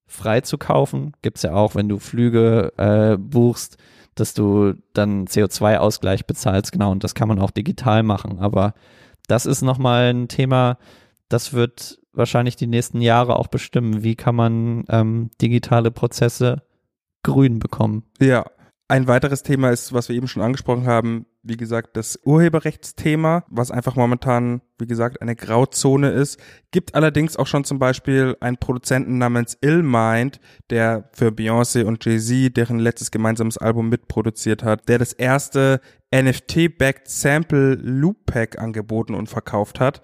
frei 0.06 0.40
zu 0.40 0.58
kaufen. 0.58 1.12
Gibt's 1.22 1.42
ja 1.42 1.52
auch, 1.52 1.74
wenn 1.74 1.88
du 1.88 1.98
Flüge 1.98 2.72
äh, 2.76 3.16
buchst, 3.16 3.78
dass 4.14 4.34
du 4.34 4.74
dann 4.92 5.26
CO2-Ausgleich 5.26 6.26
bezahlst, 6.26 6.72
genau, 6.72 6.92
und 6.92 7.04
das 7.04 7.14
kann 7.14 7.28
man 7.28 7.38
auch 7.38 7.50
digital 7.50 8.02
machen. 8.02 8.38
Aber 8.38 8.74
das 9.26 9.46
ist 9.46 9.62
nochmal 9.62 10.12
ein 10.12 10.28
Thema, 10.28 10.78
das 11.28 11.52
wird 11.52 11.98
wahrscheinlich 12.12 12.56
die 12.56 12.66
nächsten 12.66 13.00
Jahre 13.00 13.36
auch 13.36 13.48
bestimmen. 13.48 14.02
Wie 14.02 14.14
kann 14.14 14.36
man 14.36 14.84
ähm, 14.88 15.30
digitale 15.40 15.90
Prozesse 15.90 16.62
grün 17.22 17.58
bekommen? 17.58 18.04
Ja, 18.20 18.44
ein 18.88 19.08
weiteres 19.08 19.42
Thema 19.42 19.70
ist, 19.70 19.92
was 19.92 20.08
wir 20.08 20.16
eben 20.16 20.28
schon 20.28 20.42
angesprochen 20.42 20.86
haben, 20.86 21.26
wie 21.44 21.58
gesagt, 21.58 21.96
das 21.96 22.18
Urheberrechtsthema, 22.24 23.44
was 23.48 23.70
einfach 23.70 23.96
momentan, 23.96 24.62
wie 24.78 24.86
gesagt, 24.86 25.20
eine 25.20 25.36
Grauzone 25.36 26.10
ist. 26.10 26.40
Gibt 26.70 26.94
allerdings 26.94 27.36
auch 27.36 27.46
schon 27.46 27.64
zum 27.64 27.78
Beispiel 27.78 28.36
einen 28.40 28.56
Produzenten 28.56 29.18
namens 29.18 29.58
Illmind, 29.60 30.40
der 30.70 31.10
für 31.12 31.28
Beyoncé 31.28 31.84
und 31.84 32.04
Jay-Z 32.04 32.56
deren 32.56 32.78
letztes 32.78 33.10
gemeinsames 33.10 33.58
Album 33.58 33.90
mitproduziert 33.90 34.64
hat, 34.64 34.88
der 34.88 34.98
das 34.98 35.12
erste 35.12 35.80
NFT-backed 36.12 37.08
Sample 37.08 37.74
Loop 37.74 38.24
Pack 38.24 38.58
angeboten 38.58 39.14
und 39.14 39.28
verkauft 39.28 39.80
hat. 39.80 40.00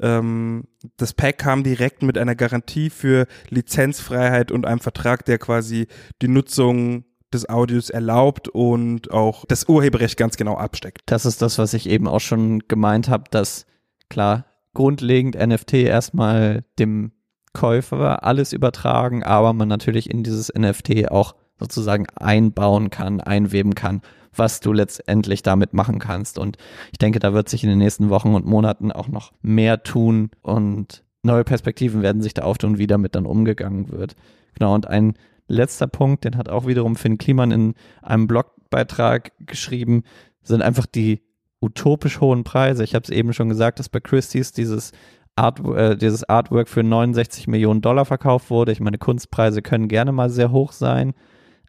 Ähm, 0.00 0.64
das 0.96 1.12
Pack 1.12 1.38
kam 1.38 1.62
direkt 1.62 2.02
mit 2.02 2.16
einer 2.16 2.34
Garantie 2.34 2.88
für 2.88 3.26
Lizenzfreiheit 3.50 4.50
und 4.50 4.66
einem 4.66 4.80
Vertrag, 4.80 5.26
der 5.26 5.38
quasi 5.38 5.88
die 6.22 6.28
Nutzung 6.28 7.04
des 7.32 7.48
Audios 7.48 7.90
erlaubt 7.90 8.48
und 8.48 9.10
auch 9.10 9.44
das 9.46 9.68
Urheberrecht 9.68 10.16
ganz 10.16 10.36
genau 10.36 10.56
absteckt. 10.56 11.02
Das 11.06 11.26
ist 11.26 11.42
das, 11.42 11.58
was 11.58 11.74
ich 11.74 11.88
eben 11.88 12.08
auch 12.08 12.20
schon 12.20 12.60
gemeint 12.68 13.08
habe, 13.08 13.24
dass 13.30 13.66
klar 14.08 14.46
grundlegend 14.74 15.36
NFT 15.36 15.74
erstmal 15.74 16.64
dem 16.78 17.12
Käufer 17.52 18.24
alles 18.24 18.52
übertragen, 18.52 19.22
aber 19.24 19.52
man 19.52 19.68
natürlich 19.68 20.10
in 20.10 20.22
dieses 20.22 20.52
NFT 20.56 21.10
auch 21.10 21.34
sozusagen 21.58 22.06
einbauen 22.16 22.90
kann, 22.90 23.20
einweben 23.20 23.74
kann, 23.74 24.02
was 24.34 24.60
du 24.60 24.72
letztendlich 24.72 25.42
damit 25.42 25.74
machen 25.74 25.98
kannst. 25.98 26.38
Und 26.38 26.56
ich 26.92 26.98
denke, 26.98 27.18
da 27.18 27.34
wird 27.34 27.48
sich 27.48 27.64
in 27.64 27.70
den 27.70 27.78
nächsten 27.78 28.08
Wochen 28.08 28.34
und 28.34 28.46
Monaten 28.46 28.92
auch 28.92 29.08
noch 29.08 29.32
mehr 29.42 29.82
tun 29.82 30.30
und 30.42 31.04
neue 31.22 31.44
Perspektiven 31.44 32.02
werden 32.02 32.22
sich 32.22 32.34
da 32.34 32.42
auftun, 32.42 32.78
wie 32.78 32.86
damit 32.86 33.14
dann 33.14 33.26
umgegangen 33.26 33.90
wird. 33.90 34.14
Genau, 34.54 34.74
und 34.74 34.86
ein 34.86 35.14
letzter 35.50 35.86
Punkt, 35.86 36.24
den 36.24 36.36
hat 36.36 36.48
auch 36.48 36.66
wiederum 36.66 36.96
Finn 36.96 37.18
Kliman 37.18 37.50
in 37.50 37.74
einem 38.02 38.26
Blogbeitrag 38.26 39.32
geschrieben, 39.40 40.04
sind 40.42 40.62
einfach 40.62 40.86
die 40.86 41.22
utopisch 41.60 42.20
hohen 42.20 42.44
Preise. 42.44 42.84
Ich 42.84 42.94
habe 42.94 43.04
es 43.04 43.10
eben 43.10 43.32
schon 43.32 43.48
gesagt, 43.48 43.78
dass 43.78 43.88
bei 43.88 44.00
Christie's 44.00 44.52
dieses, 44.52 44.92
Art, 45.36 45.60
äh, 45.60 45.96
dieses 45.96 46.28
Artwork 46.28 46.68
für 46.68 46.82
69 46.82 47.48
Millionen 47.48 47.82
Dollar 47.82 48.04
verkauft 48.04 48.50
wurde. 48.50 48.72
Ich 48.72 48.80
meine, 48.80 48.98
Kunstpreise 48.98 49.62
können 49.62 49.88
gerne 49.88 50.12
mal 50.12 50.30
sehr 50.30 50.52
hoch 50.52 50.72
sein, 50.72 51.14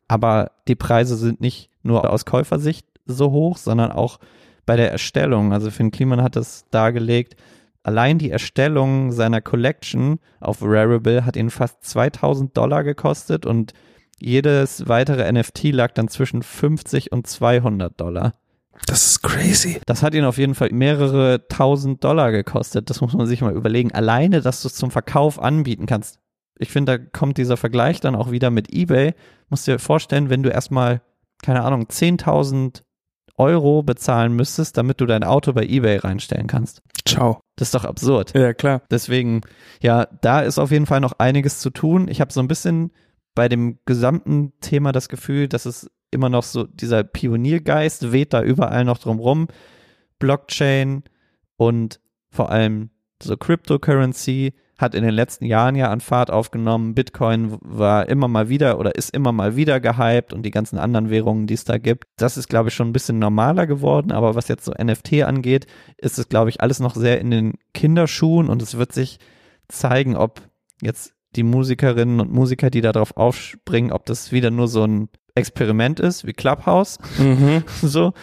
aber 0.07 0.51
die 0.67 0.75
Preise 0.75 1.15
sind 1.17 1.41
nicht 1.41 1.69
nur 1.83 2.09
aus 2.09 2.25
Käufersicht 2.25 2.85
so 3.05 3.31
hoch, 3.31 3.57
sondern 3.57 3.91
auch 3.91 4.19
bei 4.65 4.75
der 4.75 4.91
Erstellung. 4.91 5.53
Also 5.53 5.71
Finn 5.71 5.91
Kliman 5.91 6.21
hat 6.21 6.35
es 6.35 6.65
dargelegt, 6.69 7.35
Allein 7.83 8.19
die 8.19 8.29
Erstellung 8.29 9.11
seiner 9.11 9.41
Collection 9.41 10.19
auf 10.39 10.59
Rarible 10.61 11.25
hat 11.25 11.35
ihn 11.35 11.49
fast 11.49 11.83
2000 11.83 12.55
Dollar 12.55 12.83
gekostet 12.83 13.45
und 13.45 13.73
jedes 14.19 14.87
weitere 14.87 15.31
NFT 15.31 15.71
lag 15.71 15.93
dann 15.93 16.07
zwischen 16.07 16.43
50 16.43 17.11
und 17.11 17.25
200 17.25 17.99
Dollar. 17.99 18.35
Das 18.85 19.05
ist 19.07 19.23
crazy. 19.23 19.81
Das 19.85 20.03
hat 20.03 20.13
ihn 20.13 20.25
auf 20.25 20.37
jeden 20.37 20.55
Fall 20.55 20.69
mehrere 20.71 21.47
tausend 21.47 22.03
Dollar 22.03 22.31
gekostet. 22.31 22.89
Das 22.89 23.01
muss 23.01 23.13
man 23.13 23.27
sich 23.27 23.41
mal 23.41 23.55
überlegen. 23.55 23.91
Alleine, 23.91 24.41
dass 24.41 24.61
du 24.61 24.67
es 24.67 24.75
zum 24.75 24.91
Verkauf 24.91 25.39
anbieten 25.39 25.87
kannst. 25.87 26.19
Ich 26.57 26.69
finde, 26.69 26.99
da 26.99 27.05
kommt 27.05 27.37
dieser 27.37 27.57
Vergleich 27.57 27.99
dann 27.99 28.15
auch 28.15 28.31
wieder 28.31 28.51
mit 28.51 28.73
eBay. 28.73 29.13
Musst 29.49 29.67
dir 29.67 29.79
vorstellen, 29.79 30.29
wenn 30.29 30.43
du 30.43 30.49
erstmal, 30.49 31.01
keine 31.41 31.63
Ahnung, 31.63 31.87
10.000 31.87 32.83
Euro 33.37 33.83
bezahlen 33.83 34.33
müsstest, 34.33 34.77
damit 34.77 35.01
du 35.01 35.05
dein 35.05 35.23
Auto 35.23 35.53
bei 35.53 35.63
eBay 35.63 35.97
reinstellen 35.97 36.47
kannst. 36.47 36.81
Ciao. 37.05 37.39
Das 37.55 37.69
ist 37.69 37.75
doch 37.75 37.85
absurd. 37.85 38.33
Ja, 38.35 38.53
klar. 38.53 38.81
Deswegen, 38.89 39.41
ja, 39.81 40.07
da 40.21 40.41
ist 40.41 40.59
auf 40.59 40.71
jeden 40.71 40.85
Fall 40.85 40.99
noch 40.99 41.13
einiges 41.19 41.59
zu 41.59 41.69
tun. 41.69 42.07
Ich 42.07 42.21
habe 42.21 42.33
so 42.33 42.39
ein 42.39 42.47
bisschen 42.47 42.91
bei 43.35 43.47
dem 43.49 43.79
gesamten 43.85 44.53
Thema 44.61 44.91
das 44.91 45.09
Gefühl, 45.09 45.47
dass 45.47 45.65
es 45.65 45.89
immer 46.11 46.29
noch 46.29 46.43
so, 46.43 46.65
dieser 46.65 47.03
Pioniergeist 47.03 48.11
weht 48.11 48.33
da 48.33 48.41
überall 48.41 48.83
noch 48.83 48.97
drumrum. 48.97 49.47
Blockchain 50.19 51.03
und 51.57 51.99
vor 52.29 52.51
allem 52.51 52.89
so 53.21 53.37
Cryptocurrency 53.37 54.53
hat 54.81 54.95
in 54.95 55.03
den 55.03 55.13
letzten 55.13 55.45
Jahren 55.45 55.75
ja 55.75 55.89
an 55.91 56.01
Fahrt 56.01 56.31
aufgenommen. 56.31 56.95
Bitcoin 56.95 57.57
war 57.61 58.09
immer 58.09 58.27
mal 58.27 58.49
wieder 58.49 58.79
oder 58.79 58.95
ist 58.95 59.13
immer 59.15 59.31
mal 59.31 59.55
wieder 59.55 59.79
gehypt 59.79 60.33
und 60.33 60.43
die 60.43 60.51
ganzen 60.51 60.77
anderen 60.77 61.09
Währungen, 61.09 61.47
die 61.47 61.53
es 61.53 61.63
da 61.63 61.77
gibt. 61.77 62.05
Das 62.17 62.37
ist, 62.37 62.49
glaube 62.49 62.69
ich, 62.69 62.75
schon 62.75 62.89
ein 62.89 62.93
bisschen 62.93 63.19
normaler 63.19 63.67
geworden. 63.67 64.11
Aber 64.11 64.35
was 64.35 64.47
jetzt 64.47 64.65
so 64.65 64.71
NFT 64.71 65.23
angeht, 65.23 65.67
ist 65.97 66.19
es, 66.19 66.29
glaube 66.29 66.49
ich, 66.49 66.61
alles 66.61 66.79
noch 66.79 66.95
sehr 66.95 67.21
in 67.21 67.31
den 67.31 67.53
Kinderschuhen 67.73 68.49
und 68.49 68.61
es 68.61 68.77
wird 68.77 68.93
sich 68.93 69.19
zeigen, 69.67 70.15
ob 70.15 70.41
jetzt 70.81 71.13
die 71.35 71.43
Musikerinnen 71.43 72.19
und 72.19 72.31
Musiker, 72.31 72.69
die 72.69 72.81
darauf 72.81 73.15
aufspringen, 73.15 73.91
ob 73.91 74.05
das 74.05 74.31
wieder 74.31 74.51
nur 74.51 74.67
so 74.67 74.83
ein 74.83 75.09
Experiment 75.33 75.99
ist, 75.99 76.25
wie 76.25 76.33
Clubhouse, 76.33 76.97
mhm. 77.17 77.63
so, 77.81 78.13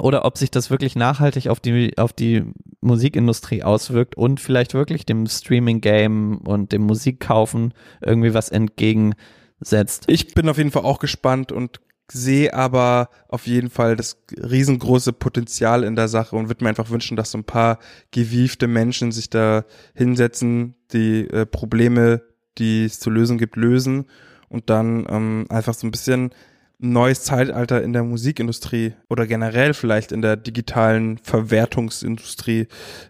oder 0.00 0.24
ob 0.24 0.38
sich 0.38 0.50
das 0.50 0.70
wirklich 0.70 0.94
nachhaltig 0.94 1.48
auf 1.48 1.60
die, 1.60 1.96
auf 1.98 2.12
die 2.12 2.44
Musikindustrie 2.80 3.62
auswirkt 3.62 4.16
und 4.16 4.40
vielleicht 4.40 4.74
wirklich 4.74 5.04
dem 5.04 5.26
Streaming-Game 5.26 6.38
und 6.38 6.72
dem 6.72 6.82
Musikkaufen 6.82 7.74
irgendwie 8.00 8.34
was 8.34 8.50
entgegensetzt. 8.50 10.04
Ich 10.06 10.34
bin 10.34 10.48
auf 10.48 10.58
jeden 10.58 10.70
Fall 10.70 10.84
auch 10.84 10.98
gespannt 10.98 11.50
und 11.52 11.80
sehe 12.10 12.54
aber 12.54 13.10
auf 13.28 13.46
jeden 13.46 13.68
Fall 13.68 13.96
das 13.96 14.22
riesengroße 14.32 15.12
Potenzial 15.12 15.84
in 15.84 15.94
der 15.94 16.08
Sache 16.08 16.36
und 16.36 16.48
würde 16.48 16.64
mir 16.64 16.70
einfach 16.70 16.90
wünschen, 16.90 17.16
dass 17.16 17.32
so 17.32 17.38
ein 17.38 17.44
paar 17.44 17.78
gewiefte 18.10 18.66
Menschen 18.66 19.12
sich 19.12 19.28
da 19.28 19.64
hinsetzen, 19.94 20.74
die 20.92 21.28
äh, 21.28 21.44
Probleme, 21.44 22.22
die 22.56 22.86
es 22.86 22.98
zu 22.98 23.10
lösen 23.10 23.36
gibt, 23.36 23.56
lösen 23.56 24.06
und 24.48 24.70
dann 24.70 25.06
ähm, 25.10 25.46
einfach 25.50 25.74
so 25.74 25.86
ein 25.86 25.90
bisschen 25.90 26.30
neues 26.78 27.24
Zeitalter 27.24 27.82
in 27.82 27.92
der 27.92 28.04
Musikindustrie 28.04 28.94
oder 29.10 29.26
generell 29.26 29.74
vielleicht 29.74 30.12
in 30.12 30.22
der 30.22 30.36
digitalen 30.36 31.18
Verwertungsindustrie 31.18 32.68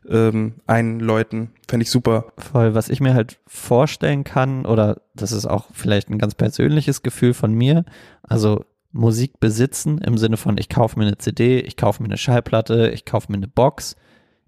ähm, 0.08 0.54
einläuten. 0.66 1.50
Fände 1.68 1.84
ich 1.84 1.90
super. 1.90 2.32
Voll, 2.38 2.74
was 2.74 2.88
ich 2.88 3.00
mir 3.00 3.12
halt 3.12 3.38
vorstellen 3.46 4.24
kann, 4.24 4.64
oder 4.64 5.02
das 5.14 5.32
ist 5.32 5.46
auch 5.46 5.66
vielleicht 5.72 6.08
ein 6.08 6.18
ganz 6.18 6.34
persönliches 6.34 7.02
Gefühl 7.02 7.34
von 7.34 7.52
mir, 7.52 7.84
also 8.22 8.64
Musik 8.90 9.38
besitzen 9.38 9.98
im 9.98 10.16
Sinne 10.16 10.38
von, 10.38 10.56
ich 10.56 10.70
kaufe 10.70 10.98
mir 10.98 11.06
eine 11.06 11.18
CD, 11.18 11.60
ich 11.60 11.76
kaufe 11.76 12.02
mir 12.02 12.08
eine 12.08 12.16
Schallplatte, 12.16 12.90
ich 12.90 13.04
kaufe 13.04 13.30
mir 13.30 13.36
eine 13.36 13.48
Box, 13.48 13.96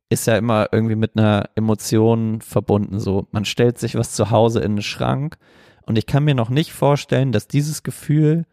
ist 0.09 0.26
ja 0.26 0.37
immer 0.38 0.68
irgendwie 0.72 0.96
mit 0.96 1.16
einer 1.16 1.50
Emotion 1.56 2.40
verbunden. 2.40 2.98
So, 2.98 3.28
man 3.33 3.44
stellt 3.44 3.78
sich 3.78 3.96
was 3.96 4.12
zu 4.12 4.30
Hause 4.30 4.61
in 4.61 4.76
den 4.76 4.83
Schrank 4.83 5.37
und 5.83 5.98
ich 5.98 6.06
kann 6.06 6.24
mir 6.24 6.35
noch 6.35 6.48
nicht 6.48 6.72
vorstellen, 6.72 7.33
dass 7.33 7.48
dieses 7.48 7.83
Gefühl 7.83 8.46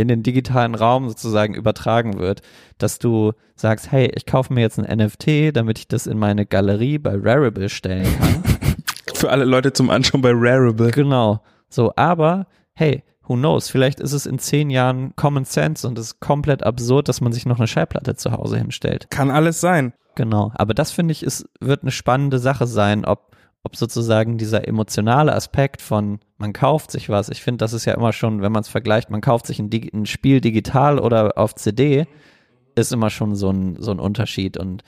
in 0.00 0.08
den 0.08 0.22
digitalen 0.22 0.74
Raum 0.74 1.08
sozusagen 1.08 1.54
übertragen 1.54 2.18
wird, 2.18 2.42
dass 2.78 2.98
du 2.98 3.32
sagst, 3.54 3.92
hey, 3.92 4.10
ich 4.14 4.26
kaufe 4.26 4.52
mir 4.52 4.60
jetzt 4.60 4.78
ein 4.78 4.98
NFT, 4.98 5.56
damit 5.56 5.78
ich 5.78 5.88
das 5.88 6.06
in 6.06 6.18
meine 6.18 6.46
Galerie 6.46 6.98
bei 6.98 7.16
Rarible 7.16 7.68
stellen 7.68 8.06
kann. 8.18 8.42
Für 9.14 9.30
alle 9.30 9.44
Leute 9.44 9.72
zum 9.72 9.90
Anschauen 9.90 10.22
bei 10.22 10.32
Rarible. 10.32 10.90
Genau. 10.90 11.42
So, 11.68 11.92
aber 11.96 12.46
hey, 12.74 13.04
who 13.26 13.34
knows? 13.34 13.70
Vielleicht 13.70 14.00
ist 14.00 14.12
es 14.12 14.26
in 14.26 14.38
zehn 14.38 14.70
Jahren 14.70 15.14
Common 15.16 15.44
Sense 15.44 15.86
und 15.86 15.98
es 15.98 16.06
ist 16.06 16.20
komplett 16.20 16.62
absurd, 16.62 17.08
dass 17.08 17.20
man 17.20 17.32
sich 17.32 17.46
noch 17.46 17.58
eine 17.58 17.68
Schallplatte 17.68 18.16
zu 18.16 18.32
Hause 18.32 18.58
hinstellt. 18.58 19.08
Kann 19.10 19.30
alles 19.30 19.60
sein. 19.60 19.92
Genau. 20.16 20.52
Aber 20.54 20.74
das 20.74 20.90
finde 20.90 21.12
ich, 21.12 21.22
ist, 21.22 21.48
wird 21.60 21.82
eine 21.82 21.92
spannende 21.92 22.38
Sache 22.38 22.66
sein, 22.66 23.04
ob 23.04 23.30
ob 23.62 23.76
sozusagen 23.76 24.38
dieser 24.38 24.66
emotionale 24.66 25.34
Aspekt 25.34 25.82
von 25.82 26.20
man 26.38 26.52
kauft 26.52 26.90
sich 26.90 27.08
was, 27.08 27.28
ich 27.28 27.42
finde, 27.42 27.58
das 27.58 27.74
ist 27.74 27.84
ja 27.84 27.94
immer 27.94 28.12
schon, 28.12 28.40
wenn 28.40 28.52
man 28.52 28.62
es 28.62 28.68
vergleicht, 28.68 29.10
man 29.10 29.20
kauft 29.20 29.46
sich 29.46 29.58
ein, 29.58 29.70
ein, 29.92 30.06
Spiel 30.06 30.40
digital 30.40 30.98
oder 30.98 31.36
auf 31.36 31.54
CD, 31.54 32.06
ist 32.74 32.92
immer 32.92 33.10
schon 33.10 33.34
so 33.34 33.50
ein, 33.50 33.76
so 33.78 33.90
ein 33.90 34.00
Unterschied. 34.00 34.56
Und 34.56 34.82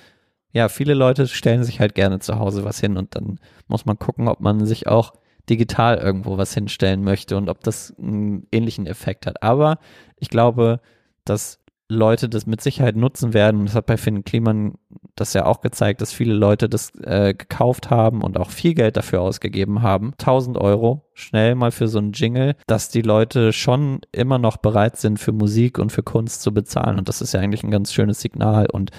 ja, 0.53 0.69
viele 0.69 0.95
Leute 0.95 1.27
stellen 1.27 1.65
sich 1.65 1.81
halt 1.81 1.95
gerne 1.95 2.21
zu 2.21 2.39
Hause 2.39 2.65
was 2.65 2.81
hin 2.81 2.97
und 2.97 3.15
dann 3.15 3.39
muss 3.69 3.85
man 3.85 3.99
gucken, 3.99 4.29
ob 4.29 4.41
man 4.41 4.65
sich 4.65 4.87
auch 4.87 5.13
digital 5.51 5.99
irgendwo 5.99 6.39
was 6.39 6.55
hinstellen 6.55 7.05
möchte 7.05 7.37
und 7.37 7.51
ob 7.51 7.63
das 7.63 7.95
einen 7.99 8.47
ähnlichen 8.53 8.87
Effekt 8.87 9.27
hat. 9.27 9.43
Aber 9.43 9.79
ich 10.17 10.31
glaube, 10.31 10.81
dass 11.25 11.59
Leute 11.89 12.29
das 12.29 12.47
mit 12.47 12.61
Sicherheit 12.61 12.97
nutzen 12.97 13.35
werden. 13.35 13.67
Das 13.67 13.75
hat 13.75 13.87
bei 13.87 13.97
Finn 13.97 14.25
Kliman 14.25 14.75
das 15.17 15.35
ja 15.35 15.45
auch 15.45 15.61
gezeigt, 15.61 16.01
dass 16.01 16.13
viele 16.13 16.35
Leute 16.35 16.69
das 16.69 16.93
äh, 17.03 17.35
gekauft 17.35 17.91
haben 17.91 18.23
und 18.23 18.39
auch 18.39 18.51
viel 18.51 18.75
Geld 18.75 18.97
dafür 18.97 19.21
ausgegeben 19.21 19.83
haben. 19.83 20.13
1000 20.19 20.57
Euro 20.57 21.05
schnell 21.15 21.55
mal 21.55 21.71
für 21.71 21.89
so 21.89 21.99
einen 21.99 22.13
Jingle, 22.13 22.57
dass 22.67 22.89
die 22.89 23.03
Leute 23.03 23.53
schon 23.53 24.01
immer 24.11 24.39
noch 24.39 24.57
bereit 24.57 24.97
sind, 24.97 25.19
für 25.19 25.33
Musik 25.33 25.79
und 25.79 25.93
für 25.93 26.03
Kunst 26.03 26.43
zu 26.43 26.55
bezahlen. 26.55 26.99
Und 26.99 27.09
das 27.09 27.21
ist 27.21 27.35
ja 27.35 27.41
eigentlich 27.41 27.63
ein 27.63 27.71
ganz 27.71 27.93
schönes 27.93 28.21
Signal 28.21 28.67
und 28.71 28.91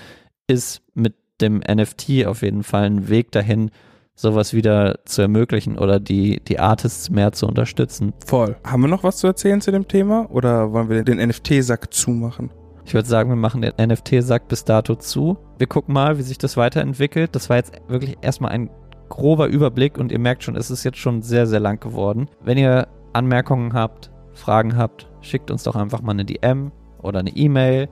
ist 0.47 0.81
mit 0.93 1.15
dem 1.41 1.57
NFT 1.67 2.25
auf 2.27 2.43
jeden 2.43 2.63
Fall 2.63 2.83
ein 2.83 3.09
Weg 3.09 3.31
dahin, 3.31 3.71
sowas 4.15 4.53
wieder 4.53 4.99
zu 5.05 5.23
ermöglichen 5.23 5.79
oder 5.79 5.99
die, 5.99 6.39
die 6.47 6.59
Artists 6.59 7.09
mehr 7.09 7.31
zu 7.31 7.47
unterstützen. 7.47 8.13
Voll. 8.25 8.55
Haben 8.63 8.83
wir 8.83 8.87
noch 8.87 9.03
was 9.03 9.17
zu 9.17 9.27
erzählen 9.27 9.61
zu 9.61 9.71
dem 9.71 9.87
Thema 9.87 10.29
oder 10.29 10.71
wollen 10.71 10.89
wir 10.89 11.03
den 11.03 11.17
NFT-Sack 11.17 11.91
zumachen? 11.91 12.51
Ich 12.85 12.93
würde 12.93 13.07
sagen, 13.07 13.29
wir 13.29 13.35
machen 13.35 13.61
den 13.61 13.73
NFT-Sack 13.79 14.47
bis 14.47 14.65
dato 14.65 14.95
zu. 14.95 15.37
Wir 15.57 15.67
gucken 15.67 15.93
mal, 15.93 16.17
wie 16.17 16.23
sich 16.23 16.37
das 16.37 16.57
weiterentwickelt. 16.57 17.35
Das 17.35 17.49
war 17.49 17.57
jetzt 17.57 17.73
wirklich 17.87 18.17
erstmal 18.21 18.51
ein 18.51 18.69
grober 19.09 19.47
Überblick 19.47 19.97
und 19.97 20.11
ihr 20.11 20.19
merkt 20.19 20.43
schon, 20.43 20.55
es 20.55 20.71
ist 20.71 20.83
jetzt 20.83 20.97
schon 20.97 21.21
sehr, 21.21 21.47
sehr 21.47 21.59
lang 21.59 21.79
geworden. 21.79 22.27
Wenn 22.41 22.57
ihr 22.57 22.87
Anmerkungen 23.13 23.73
habt, 23.73 24.11
Fragen 24.33 24.75
habt, 24.75 25.09
schickt 25.21 25.51
uns 25.51 25.63
doch 25.63 25.75
einfach 25.75 26.01
mal 26.01 26.11
eine 26.11 26.25
DM 26.25 26.71
oder 27.01 27.19
eine 27.19 27.29
E-Mail. 27.29 27.89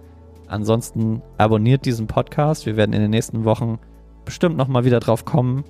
Ansonsten 0.48 1.22
abonniert 1.38 1.86
diesen 1.86 2.08
Podcast. 2.08 2.66
Wir 2.66 2.76
werden 2.76 2.94
in 2.94 3.02
den 3.02 3.12
nächsten 3.12 3.46
Wochen 3.46 3.80
bestimmt 4.26 4.58
nochmal 4.58 4.84
wieder 4.84 5.00
drauf 5.00 5.24
kommen, 5.24 5.64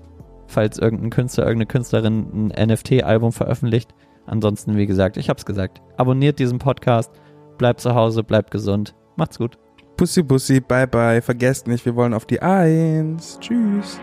falls 0.48 0.80
irgendein 0.80 1.10
Künstler, 1.10 1.44
irgendeine 1.44 1.68
Künstlerin 1.68 2.52
ein 2.58 2.68
NFT-Album 2.70 3.32
veröffentlicht. 3.32 3.94
Ansonsten, 4.26 4.78
wie 4.78 4.88
gesagt, 4.88 5.18
ich 5.18 5.30
hab's 5.30 5.46
gesagt, 5.46 5.82
abonniert 5.98 6.40
diesen 6.40 6.60
Podcast, 6.60 7.12
bleibt 7.58 7.82
zu 7.82 7.94
Hause, 7.94 8.24
bleibt 8.24 8.52
gesund. 8.52 8.96
Macht's 9.22 9.38
gut. 9.38 9.56
Pussy 9.98 10.24
Bussi, 10.24 10.60
bye 10.60 10.88
bye. 10.88 11.22
Vergesst 11.22 11.68
nicht, 11.68 11.86
wir 11.86 11.96
wollen 11.96 12.16
auf 12.16 12.26
die 12.26 12.42
Eins. 12.42 13.38
Tschüss. 13.40 14.00